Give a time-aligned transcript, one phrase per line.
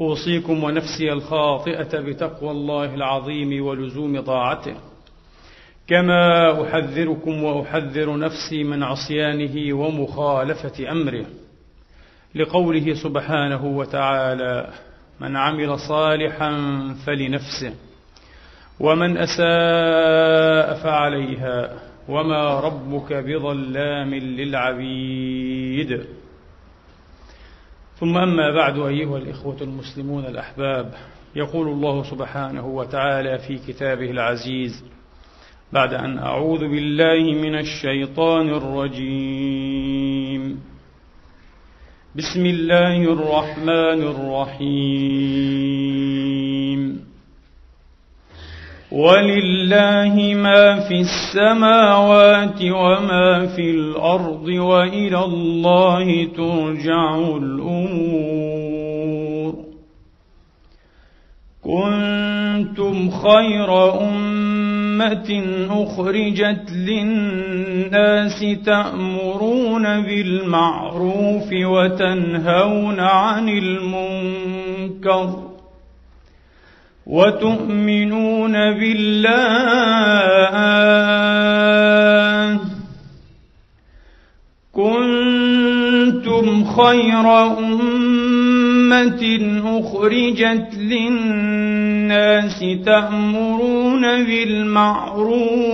[0.00, 4.74] أوصيكم ونفسي الخاطئة بتقوى الله العظيم ولزوم طاعته.
[5.88, 11.26] كما أحذركم وأحذر نفسي من عصيانه ومخالفة أمره.
[12.34, 14.70] لقوله سبحانه وتعالى
[15.20, 16.50] من عمل صالحا
[17.06, 17.74] فلنفسه
[18.80, 26.04] ومن أساء فعليها وما ربك بظلام للعبيد.
[28.00, 30.94] ثم أما بعد أيها الإخوة المسلمون الأحباب
[31.36, 34.84] يقول الله سبحانه وتعالى في كتابه العزيز
[35.72, 39.80] بعد أن أعوذ بالله من الشيطان الرجيم.
[42.16, 45.89] بسم الله الرحمن الرحيم.
[48.92, 58.60] ولله ما في السماوات وما في الأرض وإلى الله ترجع الأمور.
[61.62, 75.49] كنتم خير أمة أخرجت للناس تأمرون بالمعروف وتنهون عن المنكر.
[77.06, 79.50] وتؤمنون بالله.
[84.72, 87.26] كنتم خير
[87.58, 89.22] أمة
[89.64, 95.70] أخرجت للناس تأمرون بالمعروف.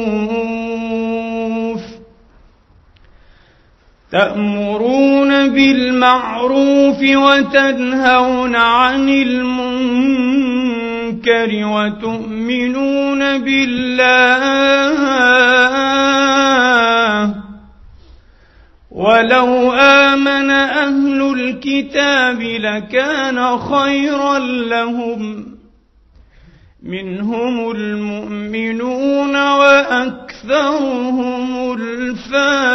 [4.13, 10.26] تأمرون بالمعروف وتنهون عن المنكر.
[11.17, 14.45] المنكر وتؤمنون بالله.
[18.91, 25.47] ولو آمن أهل الكتاب لكان خيرا لهم.
[26.83, 30.17] منهم المؤمنون وأكثرهم
[31.73, 32.67] الفاسقون.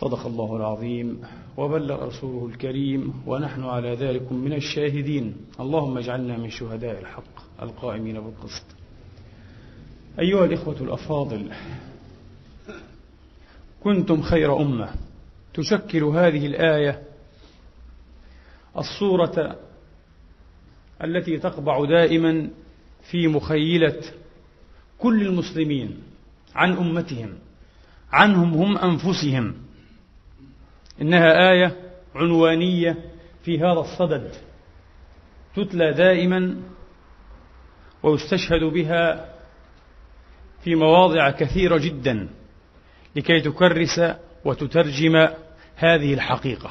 [0.00, 1.20] صدق الله العظيم
[1.56, 5.36] وبلغ رسوله الكريم ونحن على ذلك من الشاهدين.
[5.60, 8.64] اللهم اجعلنا من شهداء الحق القائمين بالقسط.
[10.18, 11.50] أيها الإخوة الأفاضل
[13.84, 14.90] كنتم خير أمة.
[15.54, 17.02] تشكل هذه الآية
[18.76, 19.56] الصورة
[21.04, 22.50] التي تقبع دائما
[23.10, 24.00] في مخيلة
[24.98, 26.02] كل المسلمين
[26.54, 27.34] عن أمتهم
[28.12, 29.67] عنهم هم أنفسهم.
[31.02, 31.76] إنها آية
[32.14, 32.96] عنوانية
[33.42, 34.30] في هذا الصدد.
[35.56, 36.56] تتلى دائما
[38.02, 39.34] ويستشهد بها
[40.64, 42.28] في مواضع كثيرة جدا
[43.16, 44.00] لكي تكرس
[44.44, 45.28] وتترجم
[45.76, 46.70] هذه الحقيقة.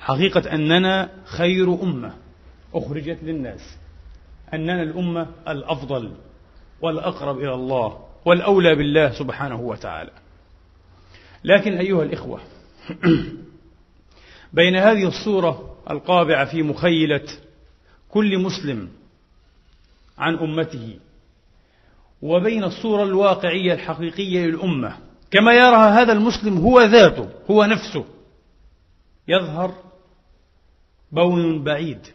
[0.00, 2.14] حقيقة أننا خير أمة
[2.74, 3.78] أخرجت للناس.
[4.54, 6.12] أننا الأمة الأفضل
[6.80, 10.10] والأقرب إلى الله والأولى بالله سبحانه وتعالى.
[11.44, 12.40] لكن أيها الإخوة
[14.52, 17.24] بين هذه الصورة القابعة في مخيلة
[18.08, 18.88] كل مسلم
[20.18, 20.98] عن أمته
[22.22, 24.96] وبين الصورة الواقعية الحقيقية للأمة.
[25.30, 28.04] كما يرى هذا المسلم هو ذاته هو نفسه.
[29.28, 29.74] يظهر
[31.12, 32.06] بون بعيد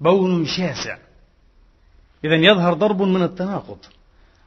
[0.00, 0.98] بون شاسع.
[2.24, 3.78] إذا يظهر ضرب من التناقض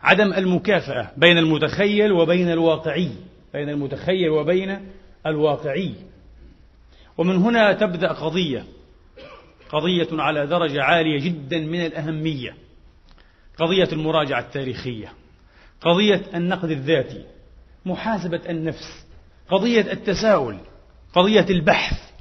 [0.01, 3.11] عدم المكافأة بين المتخيل وبين الواقعي
[3.53, 4.79] بين المتخيل وبين
[5.29, 5.93] الواقعي.
[7.17, 8.63] ومن هنا تبدأ قضية
[9.69, 12.55] قضية على درجة عالية جدا من الأهمية
[13.57, 15.13] قضية المراجعة التاريخية
[15.81, 17.25] قضية النقد الذاتي
[17.85, 19.05] محاسبة النفس
[19.49, 20.57] قضية التساؤل
[21.13, 22.11] قضية البحث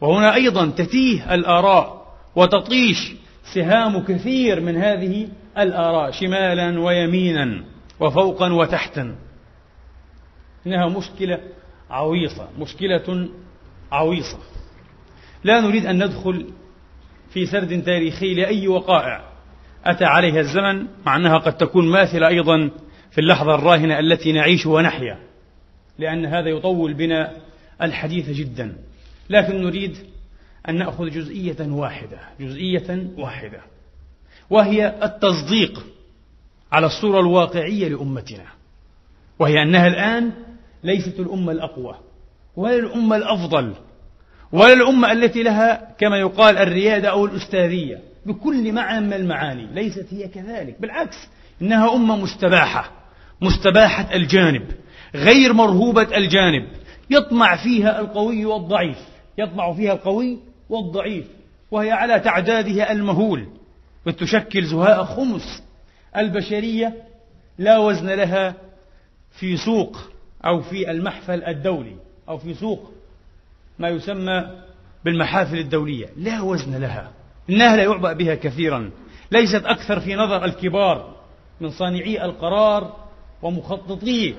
[0.00, 3.12] وهنا أيضا تتيه الآراء وتطيش
[3.54, 5.28] سهام كثير من هذه
[5.58, 7.64] الآراء شمالا ويمينا
[8.00, 9.16] وفوقا وتحتا.
[10.66, 11.40] إنها مشكلة
[11.90, 13.28] عويصة مشكلة
[13.92, 14.38] عويصة.
[15.44, 16.46] لا نريد أن ندخل
[17.30, 19.24] في سرد تاريخي لأي وقائع
[19.84, 22.70] أتى عليها الزمن مع أنها قد تكون ماثلة أيضا
[23.10, 25.18] في اللحظة الراهنة التي نعيش ونحيا
[25.98, 27.32] لأن هذا يطول بنا
[27.82, 28.76] الحديث جدا.
[29.30, 29.96] لكن نريد
[30.68, 33.60] أن نأخذ جزئية واحدة جزئية واحدة
[34.50, 35.86] وهي التصديق
[36.72, 38.46] على الصورة الواقعية لأمتنا
[39.38, 40.32] وهي أنها الآن
[40.84, 41.94] ليست الأمة الأقوى
[42.56, 43.74] ولا الأمة الأفضل
[44.52, 50.28] ولا الأمة التي لها كما يقال الريادة أو الأستاذية بكل معنى من المعاني ليست هي
[50.28, 51.16] كذلك بالعكس
[51.62, 52.92] إنها أمة مستباحة
[53.40, 54.62] مستباحة الجانب
[55.14, 56.68] غير مرهوبة الجانب
[57.10, 58.98] يطمع فيها القوي والضعيف
[59.38, 60.38] يطمع فيها القوي
[60.68, 61.26] والضعيف
[61.70, 63.48] وهي على تعدادها المهول
[64.06, 65.62] وتشكل زهاء خمس
[66.16, 66.94] البشرية
[67.58, 68.54] لا وزن لها
[69.30, 70.13] في سوق
[70.46, 71.96] أو في المحفل الدولي
[72.28, 72.92] أو في سوق
[73.78, 74.64] ما يسمى
[75.04, 76.06] بالمحافل الدولية.
[76.16, 77.10] لا وزن لها.
[77.50, 78.90] إنها لا يعبأ بها كثيرا.
[79.30, 81.14] ليست أكثر في نظر الكبار
[81.60, 82.96] من صانعي القرار
[83.42, 84.34] ومخططي.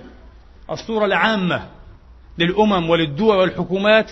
[0.71, 1.69] الصورة العامة
[2.37, 4.11] للأمم وللدول والحكومات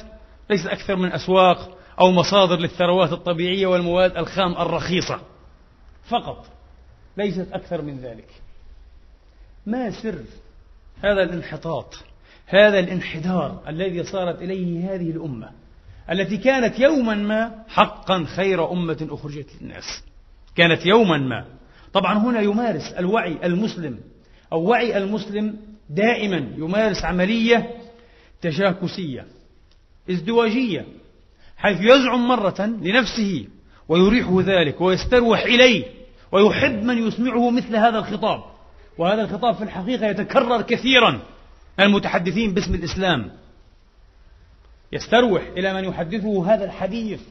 [0.49, 5.19] ليست أكثر من أسواق أو مصادر للثروات الطبيعية والمواد الخام الرخيصة.
[6.09, 6.45] فقط
[7.17, 8.27] ليست أكثر من ذلك.
[9.65, 10.23] ما سر
[11.03, 12.03] هذا الانحطاط
[12.47, 15.49] هذا الانحدار الذي صارت إليه هذه الأمة
[16.11, 20.03] التي كانت يوما ما حقا خير أمة أخرجت للناس.
[20.55, 21.45] كانت يوما ما.
[21.93, 23.99] طبعا هنا يمارس الوعي المسلم
[24.53, 25.55] أو وعي المسلم
[25.89, 27.71] دائما يمارس عملية
[28.41, 29.25] تشاكسية
[30.09, 30.85] ازدواجية
[31.57, 33.47] حيث يزعم مرة لنفسه
[33.87, 35.85] ويريحه ذلك ويستروح إليه
[36.31, 38.52] ويحب من يسمعه مثل هذا الخطاب.
[38.97, 41.21] وهذا الخطاب في الحقيقة يتكرر كثيرا.
[41.79, 43.31] المتحدثين باسم الإسلام
[44.91, 47.21] يستروح إلى من يحدثه هذا الحديث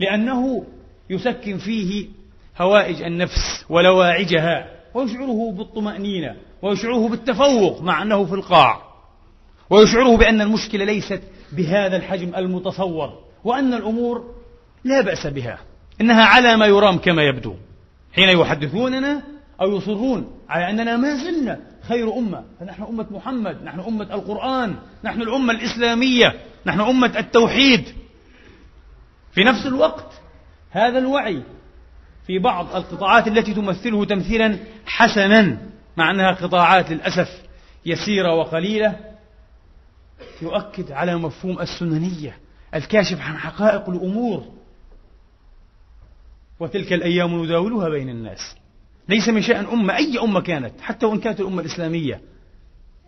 [0.00, 0.66] لأنه
[1.10, 2.08] يسكن فيه
[2.60, 8.82] هوائج النفس ولواعجها ويشعره بالطمأنينة ويشعره بالتفوق مع أنه في القاع
[9.70, 11.22] ويشعره بأن المشكلة ليست
[11.52, 14.34] بهذا الحجم المتصور وأن الأمور
[14.84, 15.58] لا بأس بها
[16.00, 17.54] إنها على ما يرام كما يبدو.
[18.12, 22.44] حين يحدثوننا أو يصرون على أننا ما زلنا خير أمة.
[22.60, 27.84] فنحن أمة محمد نحن أمة القرآن نحن الأمة الإسلامية نحن أمة التوحيد.
[29.32, 30.12] في نفس الوقت
[30.70, 31.42] هذا الوعي
[32.26, 35.58] في بعض القطاعات التي تمثله تمثيلا حسنا
[35.96, 37.42] مع أنها قطاعات للأسف
[37.86, 38.96] يسيرة وقليلة
[40.42, 42.38] يؤكد على مفهوم السننية
[42.74, 44.44] الكاشف عن حقائق الأمور.
[46.60, 48.56] وتلك الأيام نداولها بين الناس.
[49.08, 52.20] ليس من شأن أمة أي أمة كانت حتى وإن كانت الأمة الإسلامية.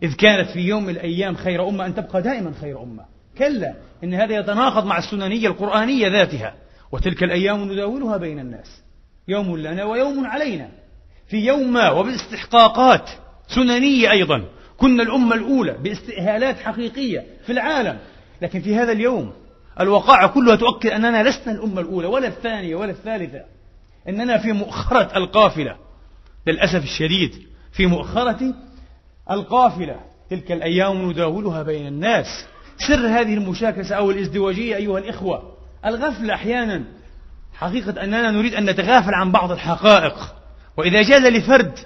[0.02, 3.04] إذ كانت في يوم من الأيام خير أمة أن تبقى دائما خير أمة.
[3.38, 6.54] كلا إن هذا يتناقض مع السننية القرآنية ذاتها.
[6.92, 8.82] وتلك الأيام نداولها بين الناس.
[9.28, 10.68] يوم لنا ويوم علينا.
[11.28, 13.10] في يوم ما وباستحقاقات
[13.48, 14.44] سننية أيضا.
[14.76, 17.98] كنا الأمة الأولى باستئهالات حقيقية في العالم.
[18.42, 19.32] لكن في هذا اليوم
[19.80, 23.42] الوقائع كلها تؤكد أننا لسنا الأمة الأولى ولا الثانية ولا الثالثة.
[24.08, 25.85] إننا في مؤخرة القافلة.
[26.46, 28.54] للأسف الشديد في مؤخرة
[29.30, 30.00] القافلة
[30.30, 32.46] تلك الأيام نداولها بين الناس.
[32.88, 36.84] سر هذه المشاكسة أو الازدواجية أيها الإخوة الغفلة أحيانا.
[37.54, 40.34] حقيقة أننا نريد أن نتغافل عن بعض الحقائق.
[40.76, 41.78] وإذا جاز لفرد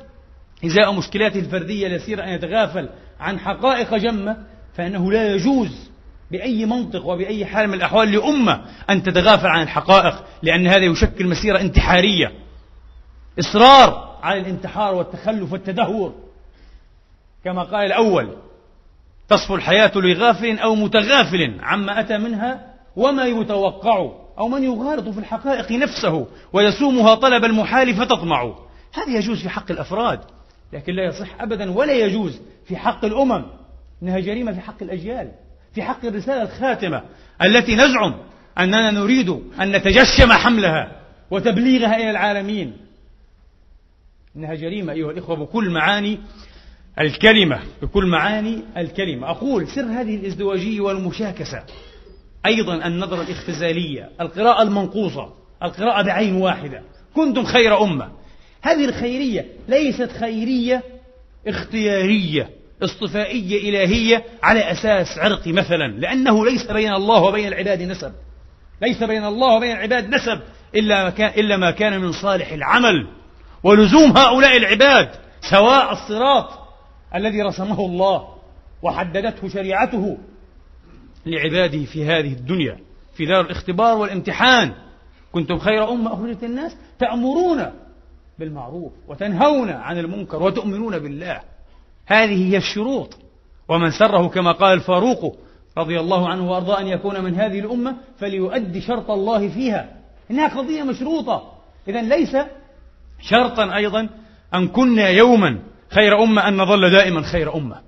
[0.64, 2.88] إزاء مشكلاته الفردية اليسيرة أن يتغافل
[3.21, 4.37] عن حقائق جمة
[4.75, 5.90] فإنه لا يجوز
[6.31, 11.61] بأي منطق وبأي حال من الأحوال لأمة أن تتغافل عن الحقائق لأن هذا يشكل مسيرة
[11.61, 12.33] انتحارية.
[13.38, 16.15] إصرار على الانتحار والتخلف والتدهور.
[17.45, 18.37] كما قال الأول
[19.29, 25.73] تصفو الحياة لغافل أو متغافل عما أتى منها وما يتوقع أو من يغالط في الحقائق
[25.73, 28.55] نفسه ويسومها طلب المحال فتطمع.
[28.95, 30.21] هذا يجوز في حق الأفراد
[30.73, 33.45] لكن لا يصح أبدا ولا يجوز في حق الأمم
[34.03, 35.33] إنها جريمة في حق الأجيال
[35.75, 37.03] في حق الرسالة الخاتمة
[37.43, 38.15] التي نزعم
[38.59, 39.29] أننا نريد
[39.61, 40.97] أن نتجشم حملها
[41.31, 42.77] وتبليغها إلى العالمين.
[44.37, 46.19] إنها جريمة أيها الإخوة بكل معاني
[47.01, 49.31] الكلمة بكل معاني الكلمة.
[49.31, 51.65] أقول سر هذه الإزدواجية والمشاكسة.
[52.47, 55.33] أيضا النظرة الاختزالية القراءة المنقوصة
[55.63, 56.83] القراءة بعين واحدة.
[57.15, 58.09] كنتم خير أمة.
[58.63, 60.83] هذه الخيرية ليست خيرية
[61.47, 62.51] اختيارية
[62.83, 68.13] اصطفائية إلهية على أساس عرقي مثلا لأنه ليس بين الله وبين العباد نسب.
[68.83, 70.41] ليس بين الله وبين العباد نسب
[70.75, 73.20] إلا ما كان, إلا ما كان من صالح العمل.
[73.64, 75.09] ولزوم هؤلاء العباد
[75.50, 76.50] سواء الصراط
[77.14, 78.29] الذي رسمه الله
[78.83, 80.19] وحددته شريعته
[81.26, 82.79] لعباده في هذه الدنيا
[83.14, 84.73] في دار الاختبار والامتحان.
[85.33, 87.73] كنتم خير أمة أخرجت الناس تأمرون
[88.38, 91.40] بالمعروف وتنهون عن المنكر وتؤمنون بالله.
[92.07, 93.19] هذه هي الشروط.
[93.69, 95.37] ومن سره كما قال الفاروق
[95.79, 99.97] رضي الله عنه وأرضاه أن يكون من هذه الأمة فليؤدي شرط الله فيها.
[100.31, 101.52] إنها قضية مشروطة.
[101.88, 102.37] اذا ليس
[103.23, 104.09] شرطا أيضا
[104.55, 105.59] أن كنا يوما
[105.91, 107.81] خير أمة أن نظل دائما خير أمة.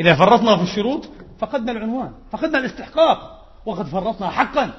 [0.00, 4.70] إذا فرطنا في الشروط فقدنا العنوان فقدنا الاستحقاق وقد فرطنا حقا.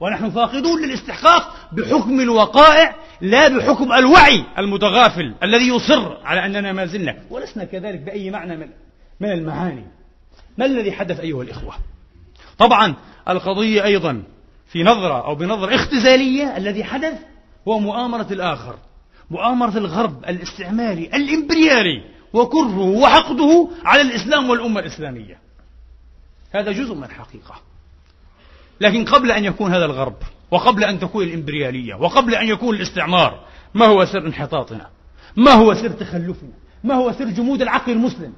[0.00, 7.16] ونحن فاقدون للاستحقاق بحكم الوقائع لا بحكم الوعي المتغافل الذي يصر على أننا ما زلنا.
[7.30, 8.68] ولسنا كذلك بأي معنى من,
[9.20, 9.84] من المعاني.
[10.58, 11.74] ما الذي حدث أيها الإخوة؟
[12.58, 12.94] طبعا
[13.28, 14.22] القضية أيضا
[14.66, 17.18] في نظرة أو بنظرة اختزالية الذي حدث
[17.68, 18.76] هو مؤامرة الآخر.
[19.30, 22.02] مؤامرة الغرب الاستعماري الإمبريالي
[22.32, 25.38] وكره وحقده على الإسلام والأمة الإسلامية.
[26.54, 27.54] هذا جزء من الحقيقة.
[28.80, 30.16] لكن قبل أن يكون هذا الغرب
[30.50, 33.40] وقبل أن تكون الإمبريالية وقبل أن يكون الاستعمار
[33.74, 34.86] ما هو سر انحطاطنا؟
[35.36, 36.52] ما هو سر تخلفنا؟
[36.84, 38.32] ما هو سر جمود العقل المسلم؟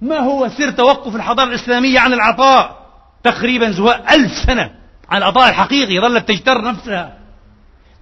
[0.00, 2.86] ما هو سر توقف الحضارة الإسلامية عن العطاء؟
[3.24, 4.70] تقريبا زواء ألف سنة
[5.08, 7.18] عن العطاء الحقيقي ظلت تجتر نفسها.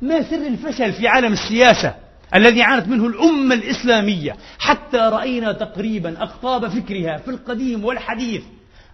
[0.02, 1.94] ما سر الفشل في عالم السياسة؟
[2.34, 4.36] الذي عانت منه الأمة الإسلامية.
[4.58, 8.42] حتى رأينا تقريبا أقطاب فكرها في القديم والحديث.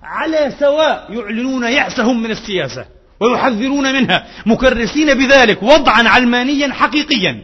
[0.02, 2.86] على سواء يعلنون يأسهم من السياسة
[3.20, 4.26] ويحذرون منها.
[4.46, 7.42] مكرسين بذلك وضعا علمانيا حقيقيا.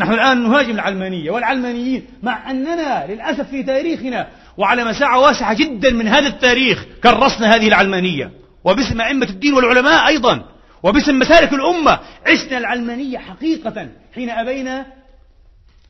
[0.00, 6.08] نحن الآن نهاجم العلمانية والعلمانيين مع أننا للأسف في تاريخنا وعلى مساحة واسعة جدا من
[6.08, 8.30] هذا التاريخ كرسنا هذه العلمانية.
[8.64, 10.51] وباسم أئمة الدين والعلماء أيضا.
[10.82, 14.86] وباسم مسالك الأمة عشنا العلمانية حقيقة حين أبينا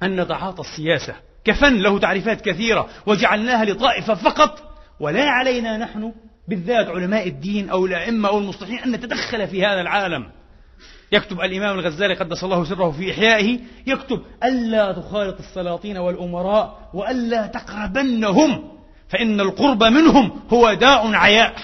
[0.02, 1.14] أن نتعاطى السياسة.
[1.44, 4.62] كفن له تعريفات كثيرة وجعلناها لطائفة فقط.
[5.00, 6.12] ولا علينا نحن
[6.49, 10.26] بالذات علماء الدين أو الأئمة أو المصلحين أن نتدخل في هذا العالم.
[11.12, 18.78] يكتب الإمام الغزالي قدس الله سره في إحيائه يكتب ألا تخالط السلاطين والأمراء وألا تقربنهم
[19.08, 21.54] فإن القرب منهم هو داء عياء.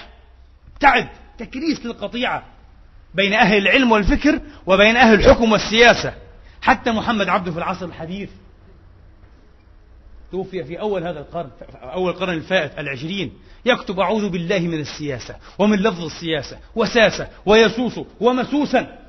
[0.79, 1.07] تعب
[1.37, 2.43] تكريس للقطيعة.
[3.13, 6.13] بين أهل العلم والفكر وبين أهل الحكم والسياسة.
[6.61, 8.29] حتى محمد عبده في العصر الحديث.
[10.31, 13.33] توفي في أول هذا القرن أول القرن الفائت العشرين.
[13.65, 18.99] يكتب أعوذ بالله من السياسة ومن لفظ السياسة وساسة ويسوس ومسوسا.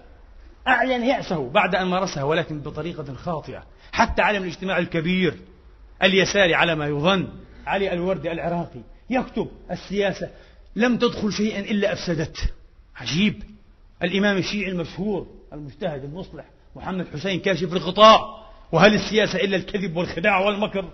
[0.69, 3.62] أعلن يأسه بعد أن مارسها ولكن بطريقة خاطئة.
[3.92, 5.35] حتى علم الاجتماع الكبير
[6.02, 7.28] اليساري على ما يظن
[7.66, 8.80] علي الوردي العراقي.
[9.11, 10.30] يكتب السياسة
[10.76, 12.50] لم تدخل شيئا إلا أفسدته.
[12.97, 13.42] عجيب.
[14.02, 16.45] الإمام الشيعي المشهور المجتهد المصلح
[16.76, 18.40] محمد حسين كاشف الغطاء.
[18.73, 20.85] وهل السياسة إلا الكذب والخداع والمكر؟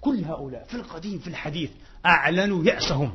[0.00, 1.70] كل هؤلاء في القديم في الحديث
[2.06, 3.12] أعلنوا يأسهم.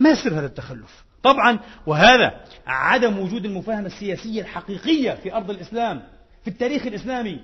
[0.00, 6.02] ما سر هذا التخلف؟ طبعا وهذا عدم وجود المفاهمة السياسية الحقيقية في أرض الإسلام
[6.44, 7.40] في التاريخ الإسلامي.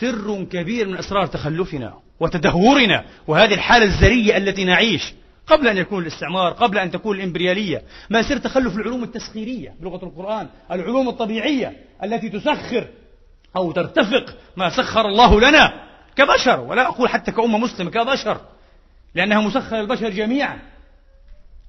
[0.00, 5.14] سر كبير من أسرار تخلفنا وتدهورنا وهذه الحالة الزرية التي نعيش.
[5.48, 10.48] قبل أن يكون الاستعمار قبل أن تكون الإمبريالية ما سر تخلف العلوم التسخيرية بلغة القرآن
[10.70, 12.86] العلوم الطبيعية التي تسخر
[13.56, 15.72] أو ترتفق ما سخر الله لنا
[16.16, 18.40] كبشر ولا أقول حتى كأمة مسلمة كبشر
[19.14, 20.58] لأنها مسخرة للبشر جميعا.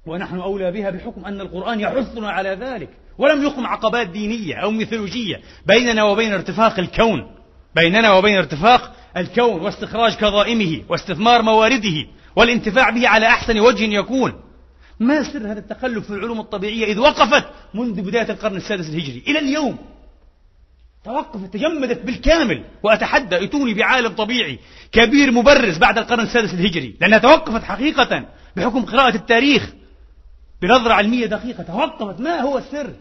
[0.06, 5.40] ونحن أولى بها بحكم أن القرآن يحثنا على ذلك ولم يقم عقبات دينية أو ميثولوجية
[5.66, 7.36] بيننا وبين ارتفاق الكون
[7.74, 12.06] بيننا وبين ارتفاق الكون واستخراج كظائمه واستثمار موارده.
[12.36, 14.32] والانتفاع به على أحسن وجه يكون.
[15.00, 17.44] ما سر هذا التخلف في العلوم الطبيعية إذ وقفت
[17.74, 19.78] منذ بداية القرن السادس الهجري إلى اليوم.
[21.04, 24.58] توقفت تجمدت بالكامل وأتحدى أتوني بعالم طبيعي
[24.92, 29.72] كبير مبرز بعد القرن السادس الهجري لأنها توقفت حقيقة بحكم قراءة التاريخ
[30.62, 31.62] بنظرة علمية دقيقة.
[31.62, 32.20] توقفت.
[32.20, 32.92] ما هو السر؟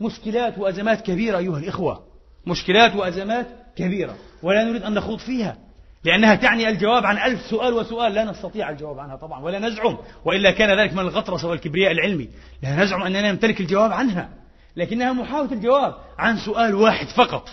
[0.00, 2.04] مشكلات وأزمات كبيرة أيها الإخوة
[2.46, 3.46] مشكلات وأزمات
[3.76, 5.56] كبيرة ولا نريد أن نخوض فيها.
[6.04, 10.50] لأنها تعني الجواب عن ألف سؤال وسؤال لا نستطيع الجواب عنها طبعا ولا نزعم وإلا
[10.50, 12.28] كان ذلك من الغطرسة والكبرياء العلمي.
[12.62, 14.28] لا نزعم أننا نمتلك الجواب عنها
[14.76, 17.48] لكنها محاولة الجواب عن سؤال واحد فقط.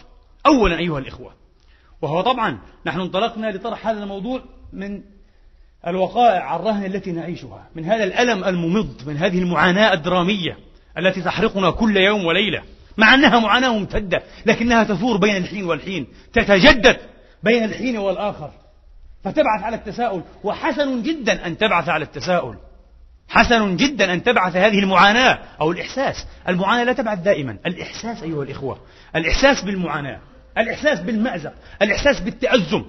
[0.45, 1.33] أولا أيها الإخوة
[2.01, 4.41] وهو طبعا نحن انطلقنا لطرح هذا الموضوع
[4.73, 5.01] من
[5.87, 10.57] الوقائع الرهنة التي نعيشها من هذا الألم الممض من هذه المعاناة الدرامية
[10.97, 12.61] التي تحرقنا كل يوم وليلة.
[12.97, 16.97] مع أنها معاناة ممتدة لكنها تثور بين الحين والحين تتجدد
[17.45, 18.51] بين الحين والآخر.
[19.23, 20.21] فتبعث على التساؤل.
[20.43, 22.57] وحسن جدا أن تبعث على التساؤل.
[23.29, 26.27] حسن جدا أن تبعث هذه المعاناة أو الإحساس.
[26.49, 27.57] المعاناة لا تبعث دائما.
[27.65, 28.79] الإحساس أيها الإخوة.
[29.15, 30.19] الإحساس بالمعاناة.
[30.57, 31.53] الإحساس بالمأزق.
[31.81, 32.85] الإحساس بالتأزم.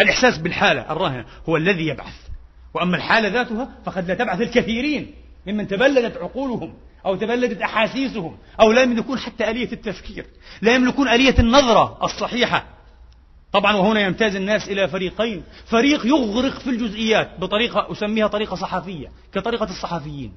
[0.00, 0.92] الإحساس بالحالة.
[0.92, 2.14] الراهنة هو الذي يبعث.
[2.74, 5.14] وأما الحالة ذاتها فقد لا تبعث الكثيرين
[5.46, 6.74] ممن تبلدت عقولهم
[7.06, 10.26] أو تبلدت أحاسيسهم أو لا يملكون حتى آلية التفكير.
[10.62, 12.75] لا يملكون آلية النظرة الصحيحة.
[13.56, 15.42] طبعا وهنا يمتاز الناس إلى فريقين.
[15.66, 20.32] فريق يغرق في الجزئيات بطريقة أسميها طريقة صحفية كطريقة الصحفيين.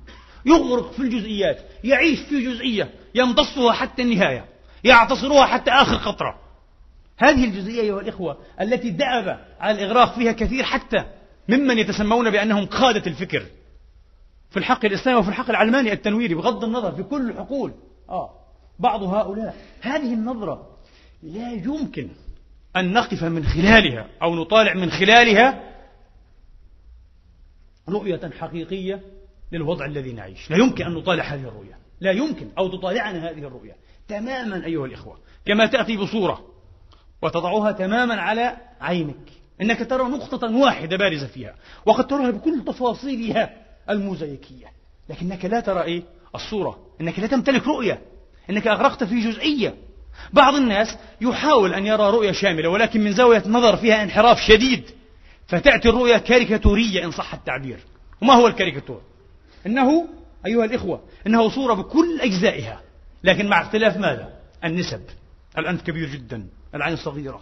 [0.45, 4.45] يغرق في الجزئيات يعيش في جزئية يمتصها حتى النهاية
[4.83, 6.35] يعتصرها حتى آخر قطرة.
[7.17, 11.05] هذه الجزئية أيها الإخوة التي دأب على الإغراق فيها كثير حتى
[11.49, 13.45] ممن يتسمون بأنهم قادة الفكر.
[14.49, 17.71] في الحق الإسلامي وفي الحق العلماني التنويري بغض النظر في كل الحقول
[18.09, 18.29] آه
[18.79, 19.55] بعض هؤلاء.
[19.81, 20.67] هذه النظرة
[21.23, 22.09] لا يمكن
[22.75, 25.69] أن نقف من خلالها أو نطالع من خلالها
[27.89, 29.01] رؤية حقيقية
[29.51, 30.51] للوضع الذي نعيش.
[30.51, 31.77] لا يمكن أن نطالع هذه الرؤية.
[32.01, 33.75] لا يمكن أو تطالعنا هذه الرؤية
[34.07, 35.19] تماما أيها الإخوة.
[35.45, 36.45] كما تأتي بصورة
[37.21, 39.29] وتضعها تماما على عينك.
[39.61, 44.67] إنك ترى نقطة واحدة بارزة فيها وقد تراها بكل تفاصيلها الموزايكية
[45.09, 46.03] لكنك لا ترى إيه؟
[46.35, 46.79] الصورة.
[47.01, 48.01] إنك لا تمتلك رؤية.
[48.49, 49.75] إنك أغرقت في جزئية.
[50.33, 54.83] بعض الناس يحاول أن يرى رؤية شاملة ولكن من زاوية نظر فيها انحراف شديد
[55.47, 57.79] فتأتي الرؤية كاريكاتورية إن صح التعبير
[58.21, 59.01] وما هو الكاريكاتور؟
[59.65, 60.07] إنه
[60.45, 62.81] أيها الإخوة إنه صورة بكل أجزائها
[63.23, 64.33] لكن مع اختلاف ماذا؟
[64.63, 65.01] النسب
[65.57, 67.41] الأنف كبير جدا العين صغيرة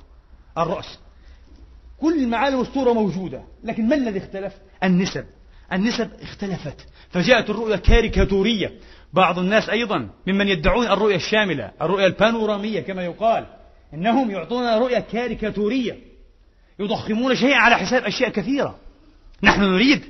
[0.58, 1.00] الرأس
[2.02, 4.54] كل معالم الصورة موجودة لكن ما الذي اختلف؟
[4.84, 5.26] النسب
[5.74, 8.72] النسب اختلفت فجاءت الرؤية كاريكاتورية.
[9.14, 13.46] بعض الناس أيضا ممن يدعون الرؤية الشاملة الرؤية البانورامية كما يقال
[13.94, 15.98] إنهم يعطون رؤية كاريكاتورية
[16.80, 18.80] يضخمون شيئا على حساب أشياء كثيرة.
[19.44, 20.04] نحن نريد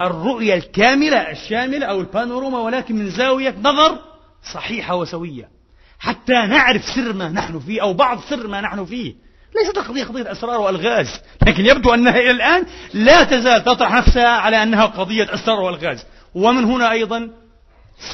[0.00, 3.98] الرؤية الكاملة الشاملة أو البانوراما ولكن من زاوية نظر
[4.54, 5.48] صحيحة وسوية.
[5.98, 9.14] حتى نعرف سر ما نحن فيه أو بعض سر ما نحن فيه.
[9.54, 14.62] ليست قضية قضية أسرار وألغاز لكن يبدو أنها إلى الآن لا تزال تطرح نفسها على
[14.62, 16.06] أنها قضية أسرار وألغاز.
[16.34, 17.30] ومن هنا أيضا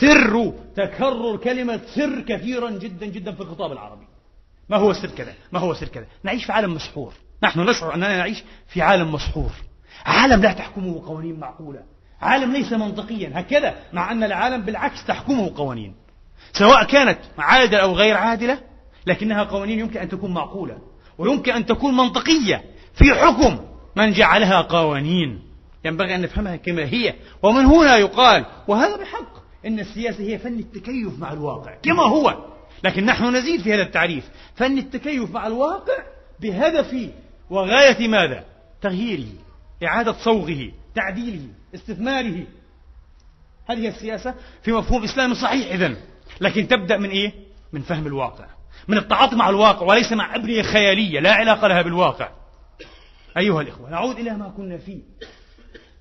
[0.00, 4.06] سر تكرر كلمة سر كثيرا جدا جدا في الخطاب العربي.
[4.68, 7.12] ما هو سر كذا؟ ما هو سر كذا؟ نعيش في عالم مسحور.
[7.42, 9.50] نحن نشعر أننا نعيش في عالم مسحور.
[10.06, 11.80] عالم لا تحكمه قوانين معقولة.
[12.20, 13.32] عالم ليس منطقيا.
[13.34, 15.94] هكذا مع أن العالم بالعكس تحكمه قوانين.
[16.52, 18.58] سواء كانت عادلة أو غير عادلة
[19.06, 20.89] لكنها قوانين يمكن أن تكون معقولة.
[21.20, 23.58] ويمكن أن تكون منطقية في حكم
[23.96, 25.42] من جعلها قوانين.
[25.84, 27.14] ينبغي أن نفهمها كما هي.
[27.42, 29.32] ومن هنا يقال وهذا بحق
[29.66, 32.44] إن السياسة هي فن التكيف مع الواقع كما هو.
[32.84, 34.30] لكن نحن نزيد في هذا التعريف.
[34.56, 36.04] فن التكيف مع الواقع
[36.40, 37.10] بهدف
[37.50, 38.44] وغاية ماذا؟
[38.82, 39.28] تغييره
[39.84, 42.44] إعادة صوغه تعديله استثماره.
[43.66, 45.96] هذه السياسة في مفهوم إسلامي صحيح إذن.
[46.40, 47.32] لكن تبدأ من إيه؟
[47.72, 48.59] من فهم الواقع.
[48.88, 52.28] من التعاطي مع الواقع وليس مع أبنية خيالية لا علاقة لها بالواقع.
[53.36, 55.00] أيها الإخوة نعود إلى ما كنا فيه.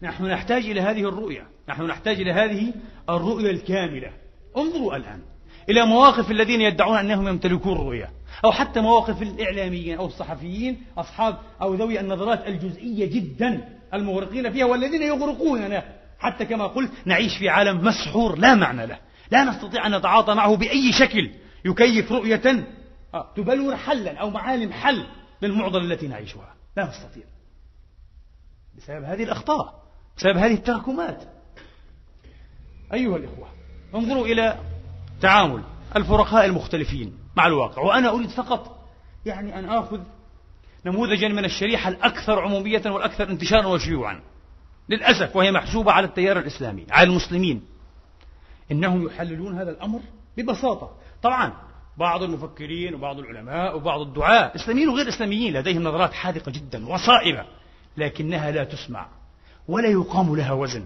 [0.02, 1.48] نحن نحتاج إلى هذه الرؤية.
[1.70, 2.74] نحن نحتاج إلى هذه
[3.10, 4.12] الرؤية الكاملة.
[4.58, 5.22] انظروا الآن
[5.70, 8.10] إلى مواقف الذين يدعون أنهم يمتلكون الرؤية
[8.46, 15.02] أو حتى مواقف الإعلاميين أو الصحفيين أصحاب أو ذوي النظرات الجزئية جدا المغرقين فيها والذين
[15.02, 15.84] يغرقوننا
[16.20, 18.98] حتى كما قلت نعيش في عالم مسحور لا معنى له.
[19.32, 21.30] لا نستطيع أن نتعاطى معه بأي شكل.
[21.66, 22.66] يكيف رؤية
[23.14, 25.06] آه، تبلور حلا أو معالم حل
[25.42, 26.56] للمعضلة التي نعيشها.
[26.78, 27.24] لا نستطيع.
[28.78, 29.84] بسبب هذه الأخطاء
[30.18, 31.24] بسبب هذه التراكمات.
[32.94, 33.48] أيها الإخوة
[33.96, 34.60] انظروا إلى
[35.22, 35.64] تعامل
[35.96, 37.82] الفرقاء المختلفين مع الواقع.
[37.82, 38.90] وأنا أريد فقط
[39.26, 40.02] يعني أن آخذ
[40.86, 44.22] نموذجا من الشريحة الأكثر عمومية والأكثر انتشارا وشيوعا.
[44.90, 47.66] للأسف وهي محسوبة على التيار الإسلامي على المسلمين.
[48.72, 50.00] إنهم يحللون هذا الأمر
[50.38, 50.92] ببساطة.
[51.24, 51.54] طبعا
[51.98, 57.46] بعض المفكرين وبعض العلماء وبعض الدعاة إسلاميين وغير إسلاميين لديهم نظرات حاذقة جدا وصائبة
[57.98, 59.08] لكنها لا تسمع
[59.68, 60.84] ولا يقام لها وزن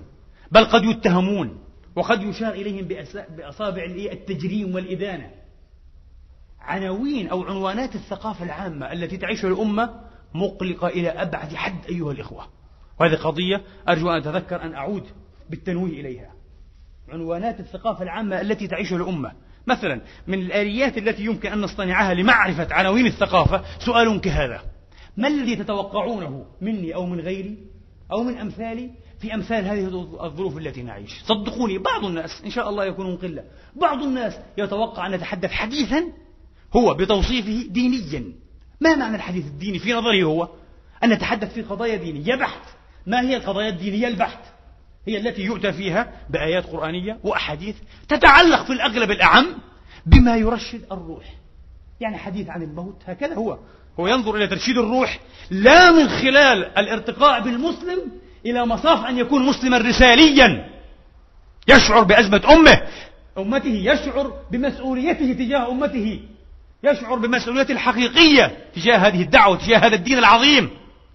[0.52, 1.63] بل قد يتهمون
[1.96, 2.88] وقد يشار إليهم
[3.38, 5.32] بأصابع التجريم والإدانة.
[6.60, 10.02] عناوين أو عنوانات الثقافة العامة التي تعيشها الأمة
[10.34, 12.48] مقلقة إلى أبعد حد أيها الإخوة.
[13.00, 15.04] وهذه قضية أرجو أن أتذكر أن أعود
[15.50, 16.32] بالتنويه إليها.
[17.10, 19.32] عنوانات الثقافة العامة التي تعيشها الأمة
[19.67, 24.62] مثلا من الآليات التي يمكن أن نصطنعها لمعرفة عناوين الثقافة سؤال كهذا.
[25.17, 27.58] ما الذي تتوقعونه مني أو من غيري
[28.12, 29.86] أو من أمثالي في أمثال هذه
[30.23, 33.43] الظروف التي نعيش؟ صدقوني بعض الناس إن شاء الله يكونون قلة
[33.76, 36.04] بعض الناس يتوقع أن نتحدث حديثا
[36.76, 38.23] هو بتوصيفه دينيا.
[38.82, 40.49] ما معنى الحديث الديني؟ في نظره هو
[41.04, 42.62] أن نتحدث في قضايا دينية بحت.
[43.08, 44.53] ما هي القضايا الدينية؟ البحت.
[45.08, 47.76] هي التي يؤتى فيها بآيات قرآنية وأحاديث
[48.10, 49.46] تتعلق في الأغلب الأعم
[50.06, 51.26] بما يرشد الروح.
[52.02, 53.58] يعني حديث عن الموت هكذا هو.
[54.00, 55.20] هو ينظر إلى ترشيد الروح
[55.52, 58.12] لا من خلال الارتقاء بالمسلم
[58.46, 60.70] إلى مصاف أن يكون مسلما رساليا.
[61.68, 62.82] يشعر بأزمة أمه.
[63.38, 66.20] أمته يشعر بمسؤوليته تجاه أمته.
[66.84, 70.70] يشعر بمسؤوليته الحقيقية تجاه هذه الدعوة تجاه هذا الدين العظيم.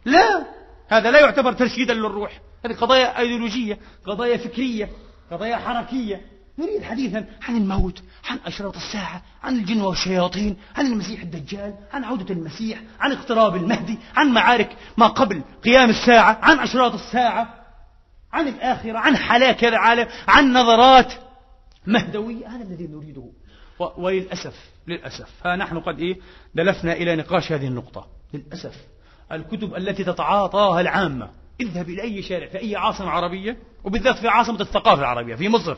[0.04, 0.46] لا
[0.88, 2.40] هذا لا يعتبر ترشيدا للروح.
[2.64, 4.88] هذه قضايا أيديولوجية قضايا فكرية
[5.30, 6.20] قضايا حركية.
[6.58, 12.34] نريد حديثا عن الموت عن أشراط الساعة عن الجن والشياطين عن المسيح الدجال عن عودة
[12.34, 17.54] المسيح عن اقتراب المهدي عن معارك ما قبل قيام الساعة عن أشراط الساعة
[18.32, 21.12] عن الآخرة عن حلاك هذا العالم عن نظرات
[21.86, 22.48] مهدوية.
[22.48, 23.24] هذا الذي نريده.
[23.78, 25.46] وللأسف للأسف.
[25.46, 26.20] ها نحن قد إيه؟
[26.54, 28.06] دلفنا إلى نقاش هذه النقطة.
[28.34, 28.76] للأسف.
[29.32, 34.60] الكتب التي تتعاطاها العامة اذهب إلى أي شارع في أي عاصمة عربية وبالذات في عاصمة
[34.60, 35.76] الثقافة العربية في مصر.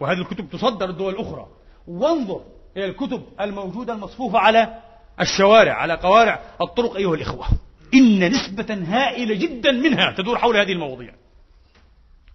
[0.00, 1.46] وهذه الكتب تصدر الدول الأخرى.
[1.86, 2.42] وانظر
[2.76, 4.82] إلى الكتب الموجودة المصفوفة على
[5.20, 7.46] الشوارع على قوارع الطرق أيها الإخوة.
[7.94, 11.14] إن نسبة هائلة جدا منها تدور حول هذه المواضيع.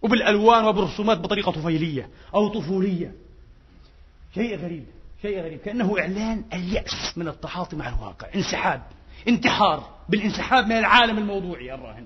[0.02, 3.16] وبالألوان وبالرسومات بطريقة طفيلية أو طفولية.
[4.34, 4.86] شيء غريب
[5.22, 5.60] شيء غريب.
[5.60, 8.28] كأنه إعلان اليأس من التعاطي مع الواقع.
[8.36, 8.82] انسحاب
[9.28, 9.96] انتحار.
[10.10, 12.06] بالانسحاب من العالم الموضوعي الراهن.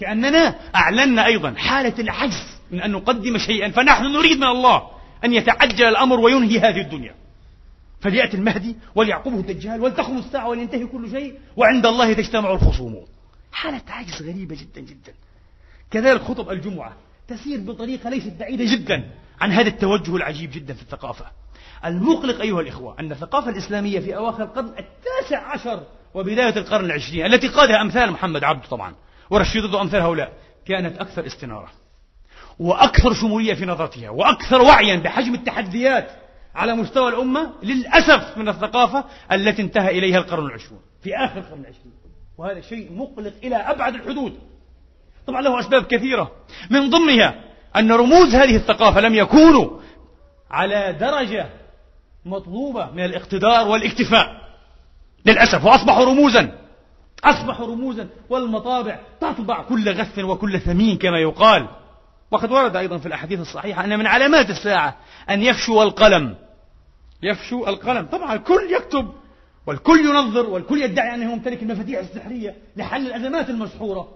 [0.00, 4.82] كأننا أعلنا أيضا حالة العجز من أن نقدم شيئا فنحن نريد من الله
[5.24, 7.14] أن يتعجل الأمر وينهي هذه الدنيا.
[8.00, 13.04] فليأتي المهدي وليعقبه الدجال ولتقم الساعة ولينتهي كل شيء وعند الله تجتمع الخصوم.
[13.52, 15.14] حالة عجز غريبة جدا جدا.
[15.90, 16.96] كذلك خطب الجمعة
[17.28, 21.24] تسير بطريقة ليست بعيدة جدا عن هذا التوجه العجيب جدا في الثقافة.
[21.84, 25.82] المقلق أيها الإخوة أن الثقافة الإسلامية في أواخر القرن التاسع عشر
[26.14, 28.94] وبداية القرن العشرين التي قادها أمثال محمد عبده طبعا.
[29.30, 30.32] ورشيدته أمثال هؤلاء
[30.66, 31.68] كانت أكثر استنارة
[32.58, 36.10] وأكثر شمولية في نظرتها وأكثر وعيا بحجم التحديات
[36.54, 41.92] على مستوى الأمة للأسف من الثقافة التي انتهى إليها القرن العشرون في آخر القرن العشرين.
[42.38, 44.38] وهذا شيء مقلق إلى أبعد الحدود.
[45.26, 46.32] طبعا له أسباب كثيرة.
[46.70, 47.34] من ضمنها
[47.76, 49.80] أن رموز هذه الثقافة لم يكونوا
[50.50, 51.46] على درجة
[52.24, 54.48] مطلوبة من الاقتدار والاكتفاء
[55.26, 56.58] للأسف وأصبحوا رموزا.
[57.24, 61.68] أصبحوا رموزا والمطابع تطبع كل غث وكل ثمين كما يقال.
[62.30, 64.96] وقد ورد أيضا في الأحاديث الصحيحة أن من علامات الساعة
[65.30, 66.36] أن يفشو القلم.
[67.22, 68.06] يفشو القلم.
[68.06, 69.12] طبعا الكل يكتب
[69.66, 74.08] والكل ينظر والكل يدعي أنه يمتلك المفاتيح السحرية لحل الأزمات المسحورة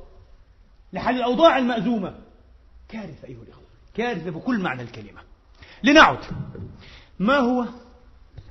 [0.93, 2.15] لحل الأوضاع المأزومة.
[2.89, 5.21] كارثة أيها الأخوة كارثة بكل معنى الكلمة.
[5.83, 6.19] لنعد.
[7.19, 7.65] ما هو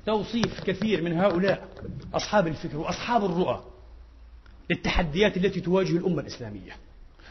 [0.06, 1.68] توصيف كثير من هؤلاء
[2.14, 3.71] أصحاب الفكر وأصحاب الرؤى؟
[4.72, 6.76] للتحديات التي تواجه الأمة الإسلامية.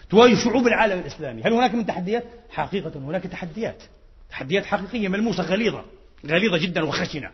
[0.09, 1.41] تواجه شعوب العالم الإسلامي.
[1.41, 3.83] هل هناك من تحديات؟ حقيقة هناك تحديات.
[4.29, 5.85] تحديات حقيقية ملموسة غليظة.
[6.25, 7.31] غليظة جدا وخشنة.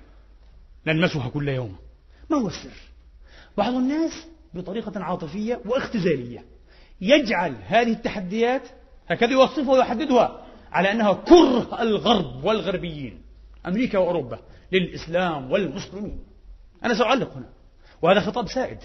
[0.88, 1.76] نلمسها كل يوم.
[2.30, 2.70] ما هو السر؟
[3.58, 6.46] بعض الناس بطريقة عاطفية واختزالية
[7.02, 8.62] يجعل هذه التحديات
[9.08, 13.22] هكذا يوصفها ويحددها على أنها كره الغرب والغربيين.
[13.66, 14.40] أمريكا وأوروبا
[14.72, 16.20] للإسلام والمسلمين.
[16.84, 17.50] أنا سأعلق هنا.
[18.02, 18.80] وهذا خطاب سائد.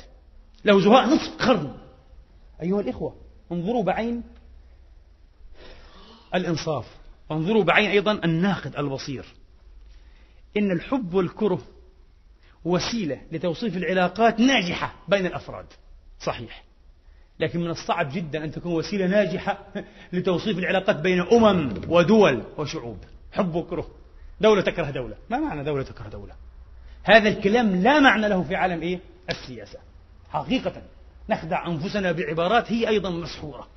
[0.65, 1.75] له زهاء نصف قرن.
[2.63, 3.17] أيها الإخوة
[3.53, 4.23] انظروا بعين
[6.35, 6.87] الإنصاف.
[7.31, 9.25] وانظروا بعين أيضا الناقد البصير.
[10.57, 11.63] إن الحب والكره
[12.65, 15.67] وسيلة لتوصيف العلاقات ناجحة بين الأفراد.
[16.21, 16.65] صحيح.
[17.41, 19.59] لكن من الصعب جدا أن تكون وسيلة ناجحة
[20.13, 22.99] لتوصيف العلاقات بين أمم ودول وشعوب.
[23.33, 23.89] حب وكره.
[24.41, 25.17] دولة تكره دولة.
[25.31, 26.35] ما معنى دولة تكره دولة؟
[27.03, 29.79] هذا الكلام لا معنى له في عالم إيه؟ السياسة.
[30.33, 30.83] حقيقة
[31.29, 33.69] نخدع أنفسنا بعبارات هي أيضا مسحورة.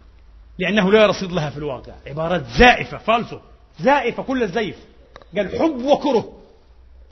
[0.59, 1.93] لأنه لا رصيد لها في الواقع.
[2.07, 3.39] عبارات زائفة فالصو
[3.79, 4.77] زائفة كل الزيف.
[5.37, 6.37] قال حب وكره.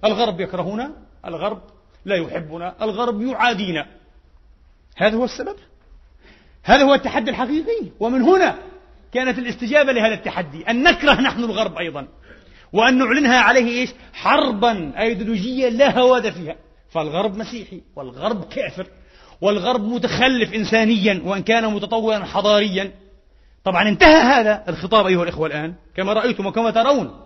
[0.05, 0.91] الغرب يكرهنا
[1.25, 1.61] الغرب
[2.05, 3.87] لا يحبنا الغرب يعادينا.
[4.97, 5.55] هذا هو السبب.
[6.63, 7.91] هذا هو التحدي الحقيقي.
[7.99, 8.55] ومن هنا
[9.13, 10.69] كانت الاستجابة لهذا التحدي.
[10.69, 12.07] أن نكره نحن الغرب أيضا.
[12.73, 15.01] وأن نعلنها عليه إيش؟ حربا.
[15.01, 16.55] أيديولوجية لا هواد فيها.
[16.89, 18.87] فالغرب مسيحي والغرب كافر.
[19.41, 22.91] والغرب متخلف إنسانيا وإن كان متطورا حضاريا.
[23.63, 27.19] طبعا انتهى هذا الخطاب أيها الإخوة الآن كما رأيتم وكما ترون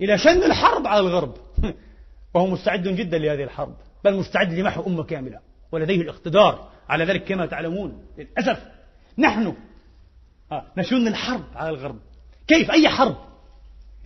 [0.00, 1.34] إلى شن الحرب على الغرب؟
[2.34, 5.38] وهو مستعد جدا لهذه الحرب بل مستعد لمحو أمة كاملة
[5.72, 8.62] ولديه الاقتدار على ذلك كما تعلمون للأسف.
[9.18, 9.54] نحن
[10.76, 11.98] نشن الحرب على الغرب.
[12.48, 13.16] كيف؟ أي حرب؟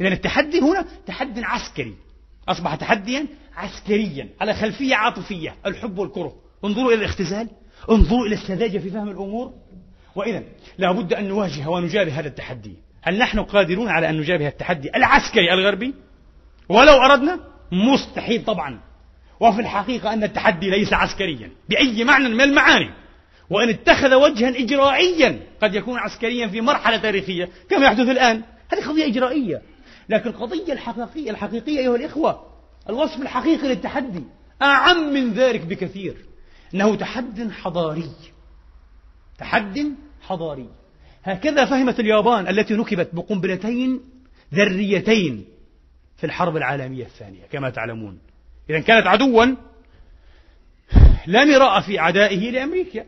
[0.01, 1.95] إذا التحدي هنا تحدي عسكري
[2.49, 3.27] أصبح تحديا
[3.57, 6.44] عسكريا على خلفية عاطفية الحب والكره.
[6.65, 7.49] انظروا إلى الاختزال.
[7.91, 9.53] انظروا إلى السذاجة في فهم الأمور.
[10.15, 10.43] وإذا
[10.79, 12.75] لابد أن نواجه ونجابه هذا التحدي.
[13.03, 15.95] هل نحن قادرون على أن نجابه التحدي العسكري الغربي؟
[16.69, 17.41] ولو أردنا؟
[17.73, 18.81] مستحيل طبعا.
[19.41, 22.91] وفي الحقيقة أن التحدي ليس عسكريا بأي معنى من المعاني.
[23.51, 28.43] وإن اتخذ وجها إجرائيا قد يكون عسكريا في مرحلة تاريخية كما يحدث الآن.
[28.73, 29.63] هذه قضية إجرائية.
[30.09, 32.47] لكن القضية الحقيقية الحقيقية أيها الإخوة
[32.89, 34.25] الوصف الحقيقي للتحدي
[34.63, 36.17] أعم من ذلك بكثير.
[36.75, 38.11] أنه تحد حضاري.
[39.39, 40.69] تحد حضاري.
[41.25, 44.01] هكذا فهمت اليابان التي نكبت بقنبلتين
[44.55, 45.45] ذريتين
[46.17, 48.19] في الحرب العالمية الثانية كما تعلمون.
[48.71, 49.47] إذا كانت عدوا
[51.27, 53.07] لا مراء في عدائه لأمريكا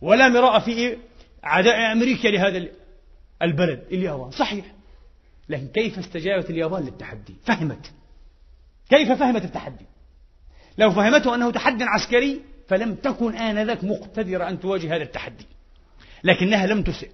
[0.00, 0.96] ولا مراء في
[1.44, 2.68] عداء أمريكا لهذا
[3.42, 4.30] البلد اليابان.
[4.30, 4.74] صحيح.
[5.48, 7.92] لكن كيف استجابت اليابان للتحدي؟ فهمت.
[8.90, 9.86] كيف فهمت التحدي؟
[10.78, 15.46] لو فهمته أنه تحدي عسكري فلم تكن آنذاك مقتدرة أن تواجه هذا التحدي.
[16.24, 17.10] لكنها لم تسئ.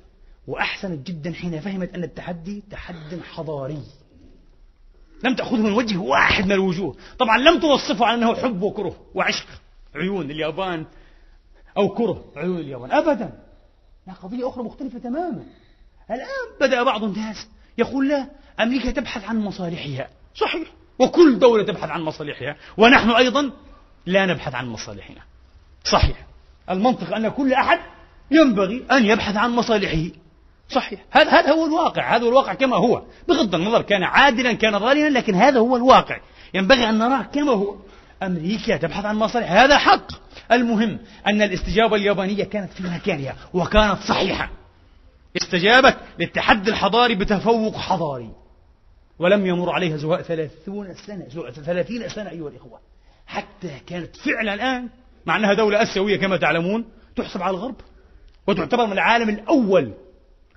[0.47, 3.83] وأحسنت جدا حين فهمت أن التحدي تحد حضاري.
[5.25, 6.97] لم تأخذه من وجه واحد من الوجوه.
[7.19, 9.47] طبعا لم توصفه على أنه حب وكره وعشق
[9.95, 10.87] عيون اليابان
[11.77, 12.93] أو كره عيون اليابان.
[12.93, 13.33] أبدا.
[14.07, 15.45] لا قضية أخرى مختلفة تماما.
[16.11, 20.09] الآن بدأ بعض الناس يقول لا أمريكا تبحث عن مصالحها.
[20.35, 20.69] صحيح.
[20.99, 22.57] وكل دولة تبحث عن مصالحها.
[22.77, 23.51] ونحن أيضا
[24.07, 25.21] لا نبحث عن مصالحنا.
[25.85, 26.27] صحيح.
[26.71, 27.79] المنطق أن كل أحد
[28.31, 30.11] ينبغي أن يبحث عن مصالحه.
[30.69, 31.01] صحيح.
[31.11, 32.17] هذا هذا هو الواقع.
[32.17, 33.03] هذا هو الواقع كما هو.
[33.29, 36.21] بغض النظر كان عادلا كان ظالما لكن هذا هو الواقع.
[36.55, 37.77] ينبغي أن نراه كما هو.
[38.23, 39.53] أمريكا تبحث عن مصالح.
[39.53, 40.13] هذا حق.
[40.53, 44.51] المهم أن الاستجابة اليابانية كانت في مكانها وكانت صحيحة.
[45.37, 48.31] استجابت للتحدي الحضاري بتفوق حضاري.
[49.19, 52.81] ولم يمر عليها زواء ثلاثون سنة زواء ثلاثين سنة أيها الإخوة.
[53.27, 54.89] حتى كانت فعلا الآن
[55.27, 56.85] مع أنها دولة آسيوية كما تعلمون
[57.17, 57.77] تحسب على الغرب
[58.47, 59.93] وتعتبر من العالم الأول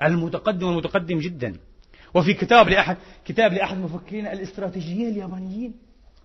[0.04, 1.56] المتقدم والمتقدم جدا.
[2.14, 5.74] وفي كتاب لأحد كتاب لأحد المفكرين الاستراتيجيين اليابانيين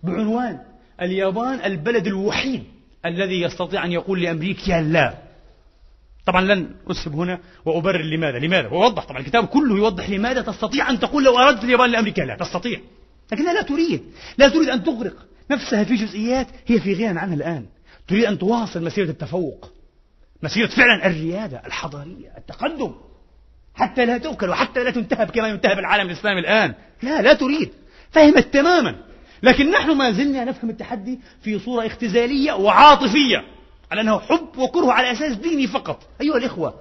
[0.03, 0.59] بعنوان
[1.03, 2.65] اليابان البلد الوحيد
[3.07, 5.15] الذي يستطيع أن يقول لأمريكا لا.
[6.27, 8.39] طبعا لن أسهب هنا وأبرر لماذا.
[8.39, 12.37] لماذا؟ وأوضح طبعا الكتاب كله يوضح لماذا تستطيع أن تقول لو أردت اليابان لأمريكا لا.
[12.37, 12.81] تستطيع.
[13.33, 14.03] لكنها لا تريد.
[14.39, 15.17] لا تريد أن تغرق
[15.51, 17.67] نفسها في جزئيات هي في غنى عنها الآن.
[18.09, 19.73] تريد أن تواصل مسيرة التفوق
[20.43, 22.95] مسيرة فعلا الريادة الحضارية التقدم.
[23.75, 26.75] حتى لا تؤكل وحتى لا تنتهب كما ينتهب العالم الإسلامي الآن.
[27.03, 27.71] لا لا تريد.
[28.11, 28.97] فهمت تماما.
[29.43, 33.45] لكن نحن ما زلنا نفهم التحدي في صورة اختزالية وعاطفية
[33.91, 36.09] على أنه حب وكره على أساس ديني فقط.
[36.21, 36.75] أيها الإخوة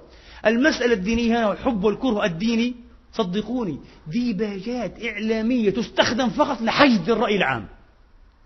[0.46, 2.74] المسألة الدينية هنا والحب والكره الديني.
[3.12, 7.68] صدقوني ديباجات إعلامية تستخدم فقط لحشد الرأي العام.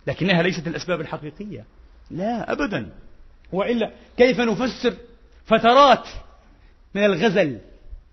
[0.07, 1.65] لكنها ليست الأسباب الحقيقية.
[2.11, 2.53] لا.
[2.53, 2.93] أبدا.
[3.53, 4.95] وإلا كيف نفسر
[5.47, 6.09] فترات
[6.95, 7.59] من الغزل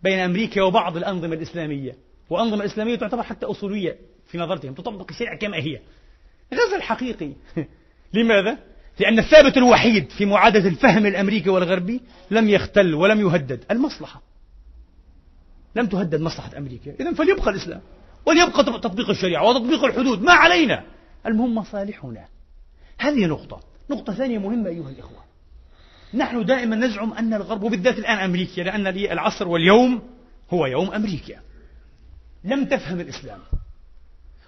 [0.03, 1.95] بين أمريكا وبعض الأنظمة الإسلامية؟
[2.29, 5.79] وأنظمة الإسلامية تعتبر حتى أصولية في نظرتهم تطبق الشريعة كما هي.
[6.53, 7.31] غزل حقيقي.
[8.13, 8.57] لماذا؟
[8.99, 12.01] لأن الثابت الوحيد في معادلة الفهم الأمريكي والغربي
[12.31, 14.21] لم يختل ولم يهدد المصلحة.
[15.75, 16.95] لم تهدد مصلحة أمريكا.
[16.99, 17.81] إذا فليبقى الإسلام
[18.25, 20.21] وليبقى تطبيق الشريعة وتطبيق الحدود.
[20.21, 20.83] ما علينا؟
[21.25, 22.25] المهم مصالحنا.
[22.97, 23.72] هذه نقطة.
[23.89, 25.23] نقطة ثانية مهمة أيها الإخوة.
[26.13, 30.01] نحن دائما نزعم أن الغرب وبالذات الآن أمريكا لأن العصر واليوم
[30.49, 31.35] هو يوم أمريكا.
[32.43, 33.39] لم تفهم الإسلام.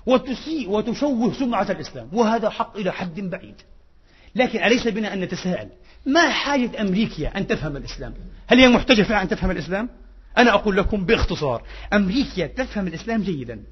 [0.05, 2.09] وتسيء وتشوه سمعة الإسلام.
[2.13, 3.55] وهذا حق إلى حد بعيد.
[4.35, 5.69] لكن أليس بنا أن نتساءل؟
[6.05, 8.13] ما حاجة أمريكا أن تفهم الإسلام؟
[8.47, 9.89] هل هي محتاجة فعلا أن تفهم الإسلام؟
[10.37, 11.63] أنا أقول لكم باختصار.
[11.93, 13.63] أمريكا تفهم الإسلام جيدا.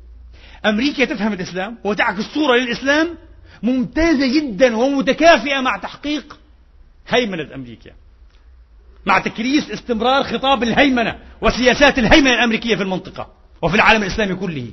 [0.66, 3.18] أمريكا تفهم الإسلام وتعكس صورة للإسلام
[3.64, 6.40] ممتازة جدا ومتكافئة مع تحقيق
[7.08, 7.92] هيمنة أمريكا.
[9.06, 13.28] مع تكريس استمرار خطاب الهيمنة وسياسات الهيمنة الأمريكية في المنطقة
[13.62, 14.72] وفي العالم الإسلامي كله.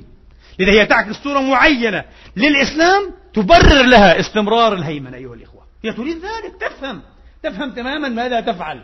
[0.59, 2.03] لذا هي تعكس صورة معينة
[2.35, 5.61] للإسلام تبرر لها استمرار الهيمنة أيها الإخوة.
[5.83, 7.01] هي تريد ذلك تفهم.
[7.43, 8.81] تفهم تماما ماذا تفعل.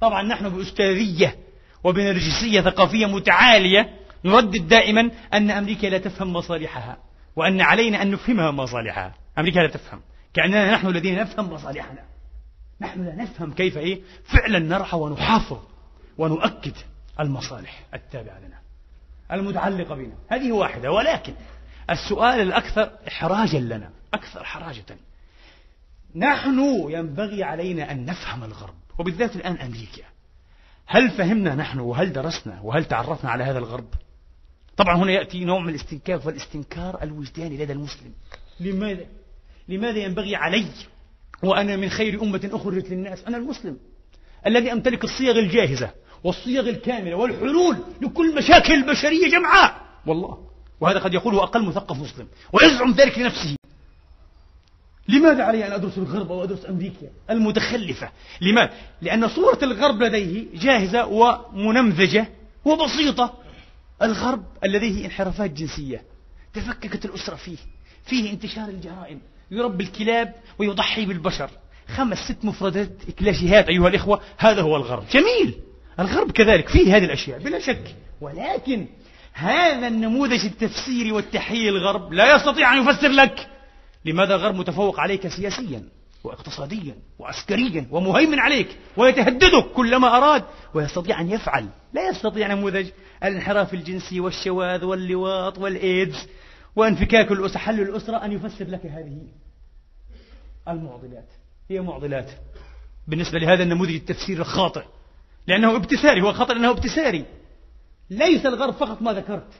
[0.00, 1.36] طبعا نحن بأستاذية
[1.84, 3.90] وبنرجسية ثقافية متعالية
[4.24, 6.98] نردد دائما أن أمريكا لا تفهم مصالحها
[7.36, 9.19] وأن علينا أن نفهمها مصالحها.
[9.38, 10.00] أمريكا لا تفهم.
[10.34, 12.04] كأننا نحن الذين نفهم مصالحنا.
[12.80, 15.58] نحن لا نفهم كيف إيه؟ فعلا نرعى ونحافظ
[16.18, 16.74] ونؤكد
[17.20, 18.60] المصالح التابعة لنا
[19.32, 20.14] المتعلقة بنا.
[20.28, 20.90] هذه واحدة.
[20.90, 21.34] ولكن
[21.90, 24.84] السؤال الأكثر إحراجا لنا أكثر حراجة.
[26.14, 30.02] نحن ينبغي علينا أن نفهم الغرب وبالذات الآن أمريكا.
[30.86, 33.88] هل فهمنا نحن وهل درسنا وهل تعرفنا على هذا الغرب؟
[34.76, 38.12] طبعا هنا يأتي نوع من الاستنكاف والاستنكار الوجداني لدى المسلم.
[38.60, 39.06] لماذا؟
[39.70, 40.66] لماذا ينبغي علي
[41.42, 43.76] وأنا من خير أمة أخرجت للناس؟ أنا المسلم
[44.46, 45.90] الذي أمتلك الصيغ الجاهزة
[46.24, 49.80] والصيغ الكاملة والحلول لكل مشاكل البشرية جمعاء.
[50.06, 50.38] والله.
[50.80, 52.28] وهذا قد يقوله أقل مثقف مسلم.
[52.52, 53.56] ويزعم ذلك لنفسه.
[55.08, 61.06] لماذا علي أن أدرس الغرب أو أدرس أمريكا المتخلفة؟ لماذا؟ لأن صورة الغرب لديه جاهزة
[61.06, 62.28] ومنمذجة
[62.64, 63.38] وبسيطة.
[64.02, 66.02] الغرب الذي انحرافات جنسية
[66.54, 67.56] تفككت الأسرة فيه.
[68.06, 69.20] فيه انتشار الجرائم.
[69.50, 71.50] يربي الكلاب ويضحي بالبشر.
[71.96, 75.04] خمس ست مفردات كلاشيهات أيها الإخوة هذا هو الغرب.
[75.12, 75.54] جميل.
[76.00, 77.94] الغرب كذلك فيه هذه الأشياء بلا شك.
[78.20, 78.86] ولكن
[79.32, 83.48] هذا النموذج التفسيري والتحليل الغرب لا يستطيع أن يفسر لك.
[84.04, 85.82] لماذا الغرب متفوق عليك سياسيا
[86.24, 92.86] واقتصاديا وعسكريا ومهيمن عليك ويتهددك كلما أراد ويستطيع أن يفعل؟ لا يستطيع نموذج
[93.24, 96.26] الانحراف الجنسي والشواذ واللواط والإيدز.
[96.76, 99.26] وانفكاك الأسرة حل الأسرة أن يفسر لك هذه
[100.68, 101.28] المعضلات.
[101.70, 102.30] هي معضلات.
[103.08, 104.84] بالنسبة لهذا النموذج التفسير الخاطئ.
[105.46, 107.24] لأنه ابتساري هو خطأ لأنه ابتساري.
[108.10, 109.52] ليس الغرب فقط ما ذكرت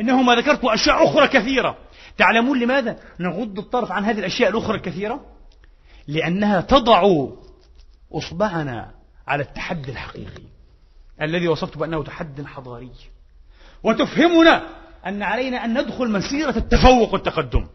[0.00, 1.78] إنه ما ذكرت أشياء أخرى كثيرة.
[2.18, 5.20] تعلمون لماذا؟ نغض الطرف عن هذه الأشياء الأخرى الكثيرة؟
[6.06, 7.26] لأنها تضع
[8.12, 8.94] أصبعنا
[9.26, 10.42] على التحدي الحقيقي
[11.22, 12.90] الذي وصفت بأنه تحد حضاري.
[13.82, 14.62] وتفهمنا
[15.08, 17.66] أن علينا أن ندخل مسيرة التفوق والتقدم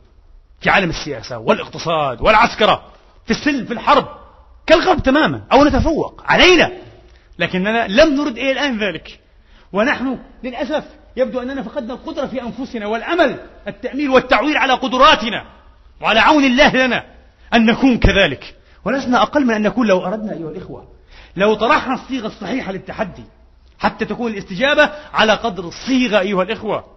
[0.61, 2.83] في عالم السياسة والاقتصاد والعسكرة
[3.25, 4.07] في السلم في الحرب
[4.67, 6.71] كالغرب تماما أو نتفوق علينا.
[7.39, 9.19] لكننا لم نرد إلى الآن ذلك.
[9.73, 10.83] ونحن للأسف
[11.17, 15.45] يبدو أننا فقدنا القدرة في أنفسنا والأمل التأميل والتعويل على قدراتنا
[16.01, 17.05] وعلى عون الله لنا
[17.53, 18.55] أن نكون كذلك.
[18.85, 20.87] ولسنا أقل من أن نكون لو أردنا أيها الإخوة
[21.35, 23.23] لو طرحنا الصيغة الصحيحة للتحدي
[23.79, 26.92] حتى تكون الاستجابة على قدر الصيغة أيها الإخوة.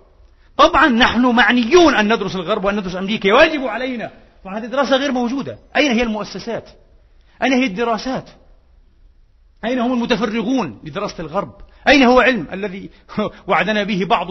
[0.56, 3.28] طبعا نحن معنيون أن ندرس الغرب وأن ندرس أمريكا.
[3.28, 4.10] يجب علينا.
[4.44, 5.58] طبعا هذه الدراسة غير موجودة.
[5.76, 6.68] أين هي المؤسسات؟
[7.42, 8.30] أين هي الدراسات؟
[9.64, 11.54] أين هم المتفرغون لدراسة الغرب؟
[11.88, 12.90] أين هو علم الذي
[13.48, 14.26] وعدنا به بعض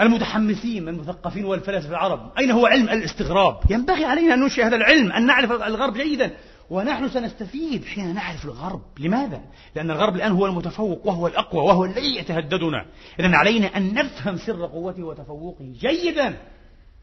[0.00, 5.26] المتحمسين المثقفين والفلاسفة العرب؟ أين هو علم الاستغراب؟ ينبغي علينا أن ننشئ هذا العلم أن
[5.26, 6.30] نعرف الغرب جيدا.
[6.70, 8.82] ونحن سنستفيد حين نعرف الغرب.
[8.98, 9.40] لماذا؟
[9.76, 12.86] لأن الغرب الآن هو المتفوق وهو الأقوى وهو الذي يتهددنا.
[13.20, 16.36] إذا علينا أن نفهم سر قوته وتفوقه جيدا.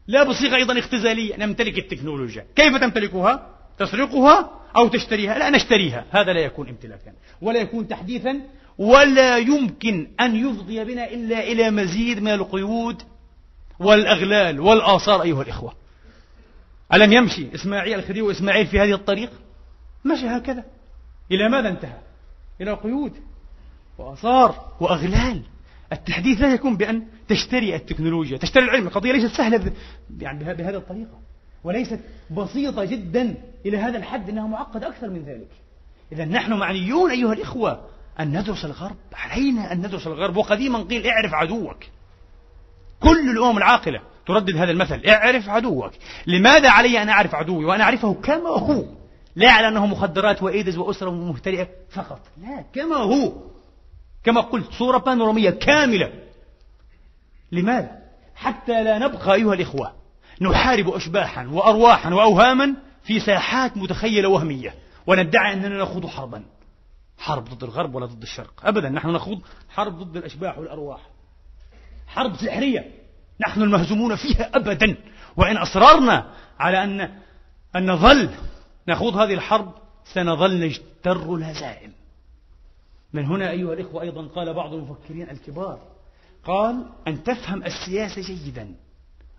[0.06, 1.36] لا بصيغة أيضا اختزالية.
[1.36, 2.46] نمتلك التكنولوجيا.
[2.56, 6.04] كيف تمتلكها؟ تسرقها أو تشتريها؟ لا نشتريها.
[6.10, 8.40] هذا لا يكون امتلاكا ولا يكون تحديثا
[8.78, 13.02] ولا يمكن أن يفضي بنا إلا إلى مزيد من القيود
[13.78, 15.74] والأغلال والآثار أيها الإخوة.
[16.94, 19.30] ألم يمشي إسماعيل الخديوي وإسماعيل في هذه الطريق؟
[20.06, 20.64] مشى هكذا.
[21.30, 21.98] إلى ماذا انتهى؟
[22.60, 23.12] إلى قيود
[23.98, 25.42] وآثار وأغلال.
[25.92, 28.38] التحديث لا يكون بأن تشتري التكنولوجيا.
[28.38, 28.86] تشتري العلم.
[28.86, 29.72] القضية ليست سهلة
[30.20, 31.18] يعني بهذه الطريقة.
[31.64, 33.34] وليست بسيطة جدا.
[33.66, 35.48] إلى هذا الحد أنها معقدة أكثر من ذلك.
[36.12, 37.80] إذا نحن معنيون أيها الإخوة
[38.20, 38.96] أن ندرس الغرب.
[39.14, 40.36] علينا أن ندرس الغرب.
[40.36, 41.84] وقديما قيل اعرف عدوك.
[43.00, 45.06] كل الأمم العاقلة تردد هذا المثل.
[45.06, 45.92] اعرف عدوك.
[46.26, 48.84] لماذا علي أن أعرف عدوي وأنا أعرفه كما هو
[49.36, 52.20] لا على أنه مخدرات وإيدز وأسرة مهترئة فقط.
[52.42, 53.32] لا كما هو.
[54.24, 56.12] كما قلت صورة بانورامية كاملة.
[57.52, 57.98] لماذا؟
[58.34, 59.92] حتى لا نبقى أيها الإخوة
[60.40, 64.74] نحارب أشباحا وأرواحا وأوهاما في ساحات متخيلة وهمية
[65.06, 66.44] وندعي أننا نخوض حربا.
[67.18, 68.52] حرب ضد الغرب ولا ضد الشرق.
[68.64, 71.00] أبدا نحن نخوض حرب ضد الأشباح والأرواح.
[72.06, 72.90] حرب سحرية.
[73.46, 74.96] نحن المهزومون فيها أبدا.
[75.36, 77.00] وإن أصررنا على أن
[77.76, 78.30] أن نظل
[78.88, 81.92] نخوض هذه الحرب سنظل نجتر الهزائم.
[83.12, 85.78] من هنا أيها الإخوة أيضا قال بعض المفكرين الكبار
[86.44, 88.74] قال أن تفهم السياسة جيدا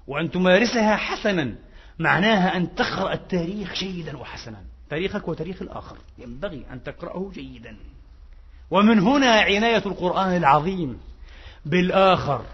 [0.07, 1.55] وأن تمارسها حسنا
[1.99, 4.63] معناها أن تقرأ التاريخ جيدا وحسنا.
[4.89, 5.97] تاريخك وتاريخ الآخر.
[6.17, 7.77] ينبغي أن تقرأه جيدا.
[8.71, 10.99] ومن هنا عناية القرآن العظيم
[11.65, 12.45] بالآخر.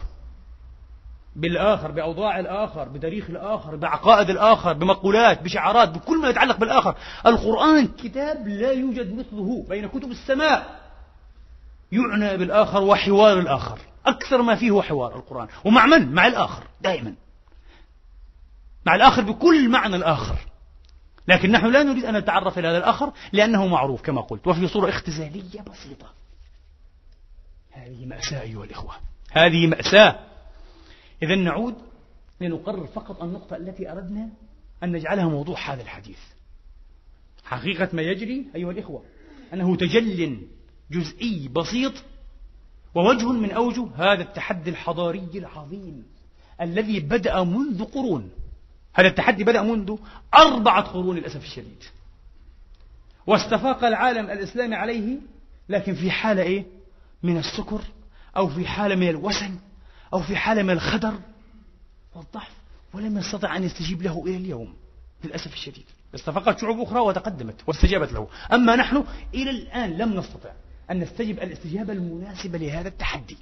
[1.35, 6.95] بالآخر بأوضاع الآخر بتاريخ الآخر بعقائد الآخر بمقولات بشعارات بكل ما يتعلق بالآخر.
[7.25, 10.79] القرآن كتاب لا يوجد مثله بين كتب السماء.
[11.91, 13.79] يعنى بالآخر وحوار الآخر.
[14.05, 15.47] أكثر ما فيه هو حوار القرآن.
[15.65, 17.13] ومع من؟ مع الآخر دائما.
[18.85, 20.35] مع الآخر بكل معنى الآخر.
[21.27, 24.47] لكن نحن لا نريد أن نتعرف إلى هذا الآخر لأنه معروف كما قلت.
[24.47, 26.07] وفي صورة اختزالية بسيطة.
[27.71, 28.93] هذه مأساة أيها الإخوة.
[29.31, 30.32] هذه مأساة
[31.23, 31.75] إذا نعود
[32.41, 34.29] لنقرر فقط النقطة التي أردنا
[34.83, 36.19] أن نجعلها موضوع هذا الحديث.
[37.43, 39.03] حقيقة ما يجري أيها الإخوة
[39.53, 40.47] أنه تجل
[40.91, 41.93] جزئي بسيط
[42.95, 46.05] ووجه من أوجه هذا التحدي الحضاري العظيم
[46.61, 48.29] الذي بدأ منذ قرون.
[48.93, 49.97] هذا التحدي بدأ منذ
[50.33, 51.83] أربعة قرون للأسف الشديد.
[53.27, 55.17] واستفاق العالم الإسلامي عليه
[55.69, 56.65] لكن في حالة إيه؟
[57.23, 57.81] من السكر
[58.37, 59.55] أو في حالة من الوسن
[60.13, 61.13] أو في حالة من الخدر
[62.15, 62.51] والضعف
[62.93, 64.73] ولم يستطع أن يستجيب له إلى اليوم
[65.23, 65.85] للأسف الشديد.
[66.15, 68.27] استفقت شعوب أخرى وتقدمت واستجابت له.
[68.53, 69.03] أما نحن
[69.33, 70.49] إلى الآن لم نستطع
[70.91, 73.37] أن نستجب الاستجابة المناسبة لهذا التحدي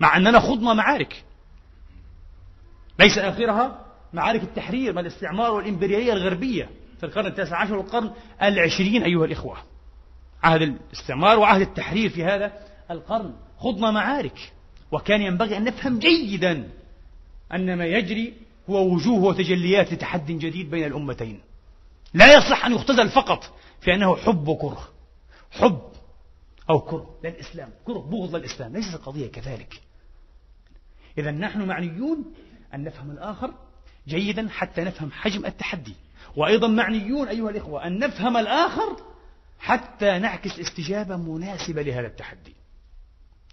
[0.00, 1.24] مع أننا خضنا معارك.
[2.98, 8.10] ليس آخرها معارك التحرير من الاستعمار والإمبريالية الغربية في القرن التاسع عشر والقرن
[8.42, 9.56] العشرين أيها الإخوة.
[10.42, 12.52] عهد الاستعمار وعهد التحرير في هذا
[12.90, 14.52] القرن خضنا معارك.
[14.92, 16.70] وكان ينبغي أن نفهم جيدا
[17.54, 18.34] أن ما يجري
[18.70, 21.40] هو وجوه وتجليات لتحد جديد بين الأمتين.
[22.14, 24.88] لا يصح أن يختزل فقط في أنه حب وكره
[25.50, 25.82] حب
[26.70, 27.70] أو كره للإسلام.
[27.84, 28.72] كره بغض للإسلام.
[28.72, 29.80] ليست القضية كذلك.
[31.18, 32.34] إذا نحن معنيون
[32.74, 33.54] أن نفهم الآخر
[34.08, 35.94] جيدا حتى نفهم حجم التحدي.
[36.36, 38.96] وأيضا معنيون أيها الإخوة أن نفهم الآخر
[39.58, 42.54] حتى نعكس استجابة مناسبة لهذا التحدي.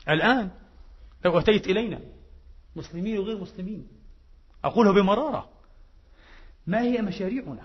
[0.09, 0.49] الآن
[1.25, 1.99] لو أتيت إلينا.
[2.75, 3.87] مسلمين وغير مسلمين.
[4.63, 5.49] أقوله بمرارة.
[6.67, 7.63] ما هي مشاريعنا؟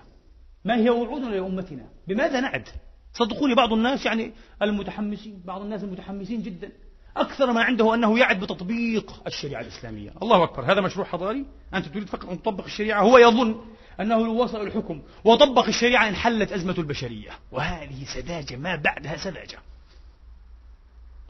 [0.65, 2.67] ما هي وعودنا لأمتنا بماذا نعد؟
[3.13, 6.71] صدقوني بعض الناس يعني المتحمسين بعض الناس المتحمسين جدا.
[7.17, 10.13] أكثر ما عنده أنه يعد بتطبيق الشريعة الإسلامية.
[10.21, 10.71] الله أكبر.
[10.71, 13.61] هذا مشروع حضاري؟ أنت تريد فقط أن تطبق الشريعة؟ هو يظن
[13.99, 15.01] أنه لو وصل الحكم.
[15.23, 17.31] وطبق الشريعة انحلت أزمة البشرية.
[17.51, 19.59] وهذه سذاجة ما بعدها سذاجة.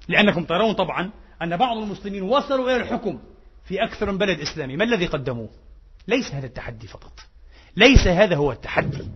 [0.07, 1.11] لأنكم ترون طبعا
[1.41, 3.19] أن بعض المسلمين وصلوا إلى الحكم
[3.63, 4.77] في أكثر من بلد إسلامي.
[4.77, 5.49] ما الذي قدموه؟
[6.07, 7.19] ليس هذا التحدي فقط.
[7.75, 9.07] ليس هذا هو التحدي.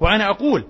[0.00, 0.64] وأنا أقول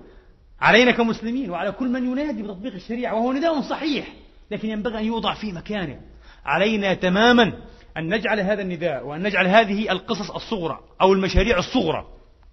[0.60, 4.08] علينا كمسلمين وعلى كل من ينادي بتطبيق الشريعة وهو نداء صحيح
[4.50, 6.00] لكن ينبغي أن يوضع في مكانه.
[6.44, 7.52] علينا تماما
[7.96, 12.06] أن نجعل هذا النداء وأن نجعل هذه القصص الصغرى أو المشاريع الصغرى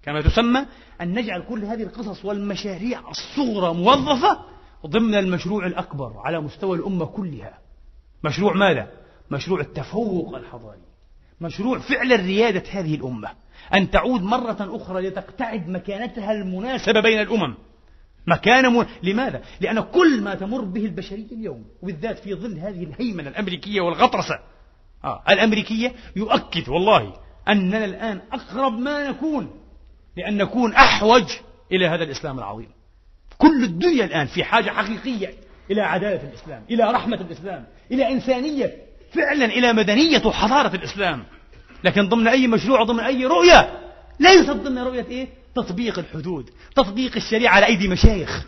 [0.03, 0.65] كما تسمى
[1.01, 4.39] أن نجعل كل هذه القصص والمشاريع الصغرى موظفة
[4.85, 7.57] ضمن المشروع الأكبر على مستوى الأمة كلها.
[8.23, 8.87] مشروع ماذا؟
[9.31, 10.81] مشروع التفوق الحضاري.
[11.41, 13.29] مشروع فعلا ريادة هذه الأمة.
[13.73, 17.55] أن تعود مرة أخرى لتقتعد مكانتها المناسبة بين الأمم.
[18.27, 18.85] مكان م...
[19.03, 24.39] لماذا؟ لأن كل ما تمر به البشرية اليوم وبالذات في ظل هذه الهيمنة الأمريكية والغطرسة.
[25.03, 27.13] آه الأمريكية يؤكد والله
[27.47, 29.51] أننا الآن أقرب ما نكون
[30.17, 31.25] لأن نكون أحوج
[31.71, 32.69] إلى هذا الإسلام العظيم.
[33.37, 35.33] كل الدنيا الآن في حاجة حقيقية
[35.71, 38.75] إلى عدالة الإسلام إلى رحمة الإسلام إلى إنسانية
[39.13, 41.23] فعلا إلى مدنية وحضارة الإسلام.
[41.83, 43.79] لكن ضمن أي مشروع ضمن أي رؤية
[44.19, 48.45] ليست ضمن رؤية إيه؟ تطبيق الحدود تطبيق الشريعة على أيدي مشايخ.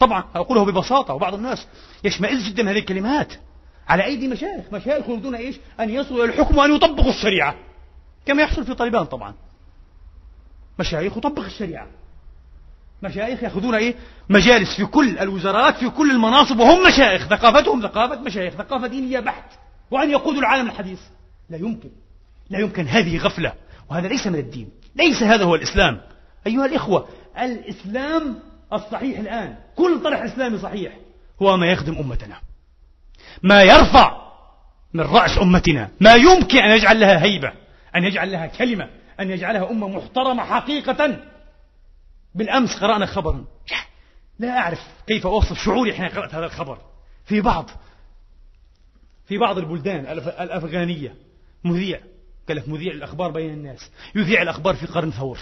[0.00, 1.66] طبعا أقوله ببساطة وبعض الناس
[2.04, 3.32] يشمئز جدا هذه الكلمات
[3.88, 4.64] على أيدي مشايخ.
[4.72, 7.54] مشايخ يريدون إيش؟ أن يصلوا إلى الحكم وأن يطبقوا الشريعة
[8.26, 9.34] كما يحصل في طالبان طبعا.
[10.78, 11.86] مشايخ يطبق الشريعة.
[13.02, 13.94] مشايخ يأخذون إيه؟
[14.28, 17.26] مجالس في كل الوزارات في كل المناصب وهم مشايخ.
[17.28, 19.52] ثقافتهم ثقافة مشايخ ثقافة دينية بحت.
[19.90, 21.00] وأن يقودوا العالم الحديث
[21.50, 21.90] لا يمكن.
[22.50, 23.52] لا يمكن هذه غفلة.
[23.90, 24.68] وهذا ليس من الدين.
[24.96, 26.00] ليس هذا هو الإسلام.
[26.46, 28.38] أيها الإخوة الإسلام
[28.72, 29.56] الصحيح الآن.
[29.76, 30.92] كل طرح إسلامي صحيح.
[31.42, 32.36] هو ما يخدم أمتنا.
[33.42, 34.28] ما يرفع
[34.94, 35.90] من رأس أمتنا.
[36.00, 37.52] ما يمكن أن يجعل لها هيبة
[37.96, 38.88] أن يجعل لها كلمة
[39.20, 41.16] أن يجعلها أمة محترمة حقيقة.
[42.38, 43.44] بالأمس قرأنا خبرا
[44.38, 46.78] لا أعرف كيف أوصف شعوري حين قرأت هذا الخبر.
[47.24, 47.70] في بعض
[49.26, 50.00] في بعض البلدان
[50.40, 51.14] الأفغانية
[51.64, 52.00] مذيع
[52.48, 55.38] لك مذيع الأخبار بين الناس يذيع الأخبار في قرن ثور.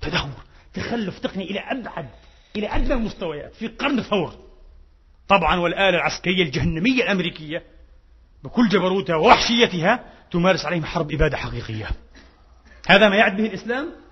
[0.00, 0.44] تدهور
[0.74, 2.08] تخلف تقني إلى أبعد
[2.56, 4.34] إلى أدنى المستويات في قرن ثور.
[5.28, 7.62] طبعا والآلة العسكرية الجهنمية الأمريكية
[8.44, 11.90] بكل جبروتها ووحشيتها تمارس عليهم حرب إبادة حقيقية.
[12.86, 14.03] هذا ما يعد به الإسلام؟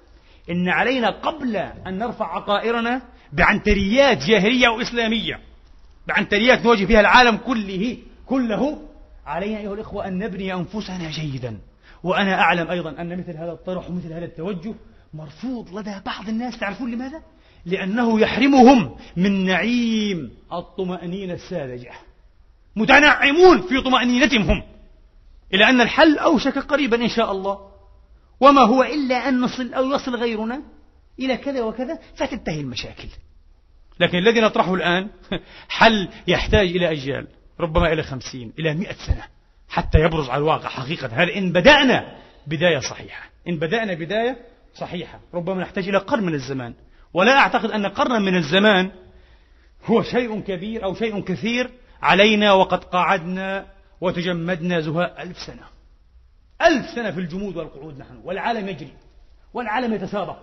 [0.51, 5.41] إن علينا قبل أن نرفع عقائرنا بعنتريات جاهلية وإسلامية.
[6.09, 8.79] بعنتريات نواجه فيها العالم كله كله.
[9.27, 11.59] علينا أيها الإخوة أن نبني أنفسنا جيدا.
[12.03, 14.75] وأنا أعلم أيضا أن مثل هذا الطرح ومثل هذا التوجه
[15.15, 16.59] مرفوض لدى بعض الناس.
[16.59, 17.23] تعرفون لماذا؟
[17.67, 21.93] لأنه يحرمهم من نعيم الطمأنينة الساذجة.
[22.77, 24.43] متنعمون في طمأنينتهم.
[24.43, 24.63] هم
[25.55, 27.72] إلى أن الحل أوشك قريبا إن شاء الله.
[28.41, 30.63] وما هو إلا أن نصل أو يصل غيرنا
[31.19, 33.09] إلى كذا وكذا فتنتهي المشاكل.
[34.01, 35.09] لكن الذي نطرحه الآن
[35.69, 37.27] حل يحتاج إلى أجيال
[37.61, 39.25] ربما إلى خمسين إلى مئة سنة
[39.69, 41.07] حتى يبرز على الواقع حقيقة.
[41.07, 42.17] هذا إن بدأنا
[42.47, 44.37] بداية صحيحة؟ إن بدأنا بداية
[44.75, 46.75] صحيحة ربما نحتاج إلى قرن من الزمان.
[47.15, 48.91] ولا أعتقد أن قرنا من الزمان
[49.85, 51.71] هو شيء كبير أو شيء كثير
[52.03, 53.67] علينا وقد قعدنا
[54.01, 55.72] وتجمدنا زهاء ألف سنة.
[56.63, 58.93] ألف سنة في الجمود والقعود نحن والعالم يجري
[59.55, 60.39] والعالم يتسابق.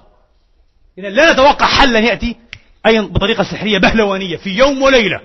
[0.97, 2.36] إذا لا نتوقع حلا يأتي
[2.86, 5.22] أي بطريقة سحرية بهلوانية في يوم وليلة.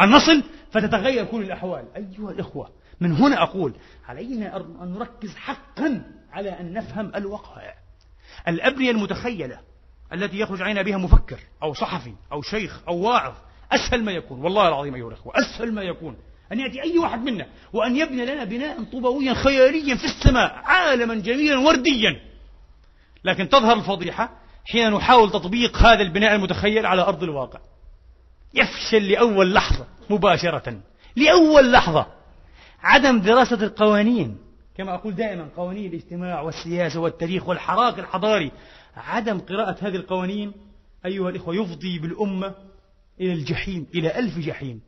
[0.00, 0.42] أن نصل
[0.72, 1.84] فتتغير كل الأحوال.
[1.96, 2.70] أيها الإخوة
[3.00, 3.74] من هنا أقول
[4.08, 7.74] علينا أن نركز حقا على أن نفهم الوقائع
[8.48, 9.58] الأبنية المتخيلة
[10.12, 13.34] التي يخرج علينا بها مفكر أو صحفي أو شيخ أو واعظ
[13.72, 14.40] أسهل ما يكون.
[14.40, 16.16] والله العظيم أيها الأخوة أسهل ما يكون.
[16.52, 21.58] أن يأتي أي واحد منا وأن يبني لنا بناء طوبويا خياليا في السماء عالما جميلا
[21.58, 22.20] ورديا.
[23.24, 24.30] لكن تظهر الفضيحة
[24.64, 27.58] حين نحاول تطبيق هذا البناء المتخيل على أرض الواقع.
[28.54, 30.80] يفشل لأول لحظة مباشرة.
[31.16, 32.06] لأول لحظة.
[32.82, 34.38] عدم دراسة القوانين.
[34.76, 38.52] كما أقول دائما قوانين الاجتماع والسياسة والتاريخ والحراك الحضاري.
[38.96, 40.52] عدم قراءة هذه القوانين
[41.06, 42.54] أيها الإخوة يفضي بالأمة
[43.20, 44.80] إلى الجحيم إلى ألف جحيم.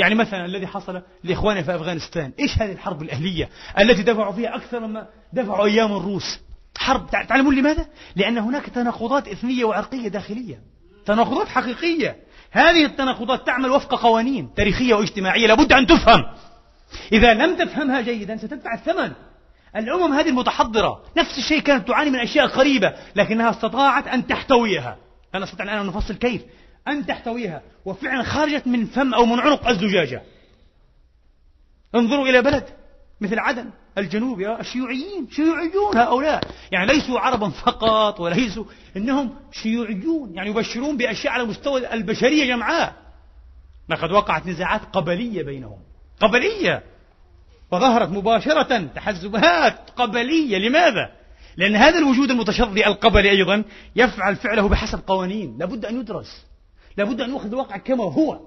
[0.00, 3.48] يعني مثلا الذي حصل لإخواننا في أفغانستان إيش هذه الحرب الأهلية
[3.78, 6.40] التي دفعوا فيها أكثر مما دفعوا أيام الروس؟
[6.78, 7.86] حرب تعلمون لماذا؟
[8.16, 10.60] لأن هناك تناقضات إثنية وعرقية داخلية
[11.06, 12.16] تناقضات حقيقية.
[12.50, 16.24] هذه التناقضات تعمل وفق قوانين تاريخية واجتماعية لابد أن تفهم.
[17.12, 19.12] إذا لم تفهمها جيدا ستدفع الثمن.
[19.76, 24.96] الأمم هذه المتحضرة نفس الشيء كانت تعاني من أشياء قريبة لكنها استطاعت أن تحتويها.
[25.34, 26.42] لا نستطيع الآن أن نفصل كيف.
[26.88, 27.62] أن تحتويها.
[27.84, 30.22] وفعلا خرجت من فم أو من عنق الزجاجة.
[31.94, 32.64] انظروا إلى بلد
[33.20, 35.28] مثل عدن الجنوب يا الشيوعيين.
[35.30, 36.42] شيوعيون هؤلاء.
[36.72, 38.64] يعني ليسوا عربا فقط وليسوا
[38.96, 40.34] إنهم شيوعيون.
[40.34, 42.96] يعني يبشرون بأشياء على مستوى البشرية جمعاء
[43.88, 45.78] لقد وقعت نزاعات قبلية بينهم.
[46.20, 46.82] قبلية.
[47.70, 50.58] وظهرت مباشرة تحزبات قبلية.
[50.58, 51.10] لماذا؟
[51.56, 53.64] لأن هذا الوجود المتشظي القبلي أيضا
[53.96, 55.58] يفعل فعله بحسب قوانين.
[55.58, 56.49] لابد أن يدرس.
[57.00, 58.40] لابد أن نأخذ الواقع كما هو.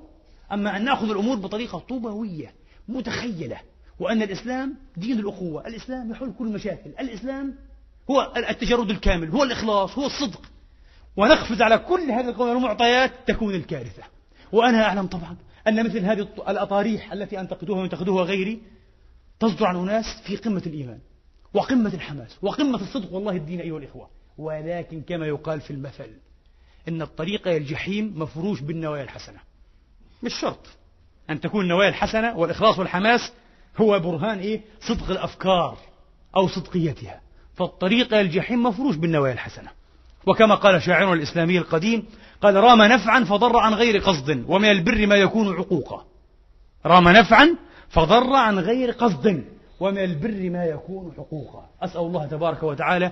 [0.51, 2.53] أما أن نأخذ الأمور بطريقة طوبوية
[2.87, 3.59] متخيلة.
[3.99, 5.67] وأن الإسلام دين الأخوة.
[5.67, 6.89] الإسلام يحل كل المشاكل.
[6.99, 7.55] الإسلام
[8.11, 10.41] هو التجرد الكامل هو الإخلاص هو الصدق.
[11.17, 14.03] ونقفز على كل هذه والمعطيات تكون الكارثة.
[14.51, 15.37] وأنا أعلم طبعا
[15.67, 18.61] أن مثل هذه الأطاريح التي أنتقدوها وينتقدوها غيري
[19.39, 20.99] تصدر عن أناس في قمة الإيمان
[21.53, 23.13] وقمة الحماس وقمة الصدق.
[23.13, 24.09] والله الدين أيها الإخوة.
[24.37, 26.09] ولكن كما يقال في المثل
[26.87, 29.39] إن الطريق إلى الجحيم مفروش بالنوايا الحسنة.
[30.23, 30.67] مش شرط.
[31.29, 33.33] أن تكون النوايا الحسنة والإخلاص والحماس
[33.77, 35.77] هو برهان إيه؟ صدق الأفكار
[36.35, 37.21] أو صدقيتها.
[37.55, 39.69] فالطريق إلى الجحيم مفروش بالنوايا الحسنة.
[40.27, 42.05] وكما قال شاعرنا الإسلامي القديم
[42.41, 46.05] قال رام نفعا فضر عن غير قصد ومن البر ما يكون عقوقا.
[46.85, 47.55] رام نفعا
[47.89, 49.43] فضر عن غير قصد
[49.79, 53.11] ومن البر ما يكون حقوقا أسأل الله تبارك وتعالى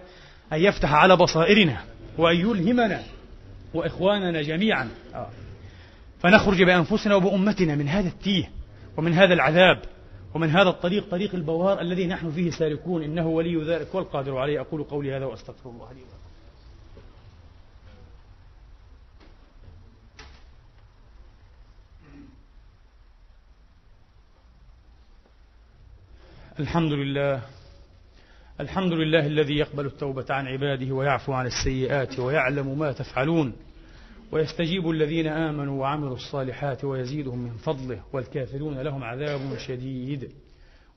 [0.54, 1.78] أن يفتح على بصائرنا
[2.18, 3.04] وأن يلهمنا
[3.74, 4.90] وإخواننا جميعا.
[6.20, 8.52] فنخرج بأنفسنا وبأمتنا من هذا التيه
[8.98, 9.82] ومن هذا العذاب
[10.34, 14.62] ومن هذا الطريق طريق البوار الذي نحن فيه سالكون إنه ولي ذلك والقادر عليه.
[14.62, 16.02] أقول قولي هذا وأستغفر الله لي
[26.60, 27.42] الحمد لله
[28.62, 33.54] الحمد لله الذي يقبل التوبة عن عباده ويعفو عن السيئات ويعلم ما تفعلون
[34.32, 40.32] ويستجيب الذين آمنوا وعملوا الصالحات ويزيدهم من فضله والكافرون لهم عذاب شديد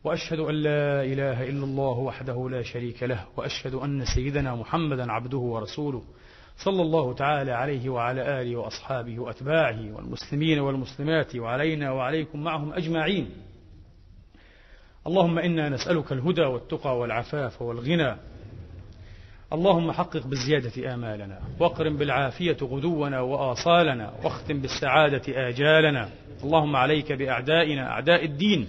[0.04, 5.38] وأشهد أن لا إله إلا الله وحده لا شريك له وأشهد أن سيدنا محمدا عبده
[5.38, 6.02] ورسوله
[6.64, 13.30] صلى الله تعالى عليه وعلى آله وأصحابه وأتباعه والمسلمين والمسلمات وعلينا وعليكم معهم أجمعين
[15.06, 18.16] اللهم إنا نسألك الهدى والتقى والعفاف والغنى.
[19.52, 26.08] اللهم حقق بالزيادة آمالنا واقرم بالعافية غدونا وآصالنا واختم بالسعادة آجالنا.
[26.44, 28.68] اللهم عليك بأعدائنا أعداء الدين.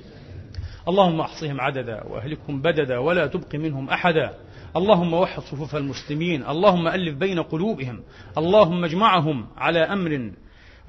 [0.88, 4.34] اللهم أحصهم عددا وأهلكهم بددا ولا تبق منهم أحدا.
[4.76, 6.46] اللهم وحد صفوف المسلمين.
[6.46, 8.04] اللهم ألف بين قلوبهم.
[8.38, 10.32] اللهم اجمعهم على أمر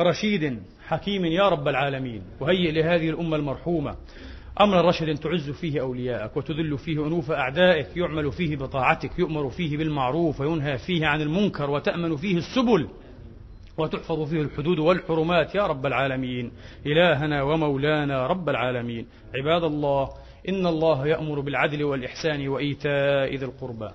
[0.01, 2.22] رشيد حكيم يا رب العالمين.
[2.40, 3.97] وهيئ لهذه الأمة المرحومة.
[4.61, 10.40] أمر رشد تعز فيه أولياءك وتذل فيه أنوف أعدائك يعمل فيه بطاعتك يؤمر فيه بالمعروف
[10.40, 12.88] وينهى فيه عن المنكر وتأمن فيه السبل
[13.78, 15.54] وتحفظ فيه الحدود والحرمات.
[15.54, 16.52] يا رب العالمين
[16.86, 19.07] إلهنا ومولانا رب العالمين.
[19.34, 20.09] عباد الله
[20.48, 23.88] إن الله يأمر بالعدل والإحسان وإيتاء ذي القربى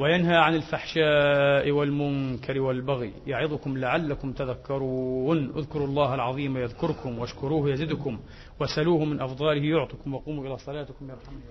[0.00, 3.12] وينهى عن الفحشاء والمنكر والبغي.
[3.26, 5.52] يعظكم لعلكم تذكرون.
[5.56, 8.18] اذكروا الله العظيم يذكركم واشكروه يزدكم.
[8.60, 11.42] وسلوه من أفضاله يعطكم وقوموا إلى صلاتكم يرحمني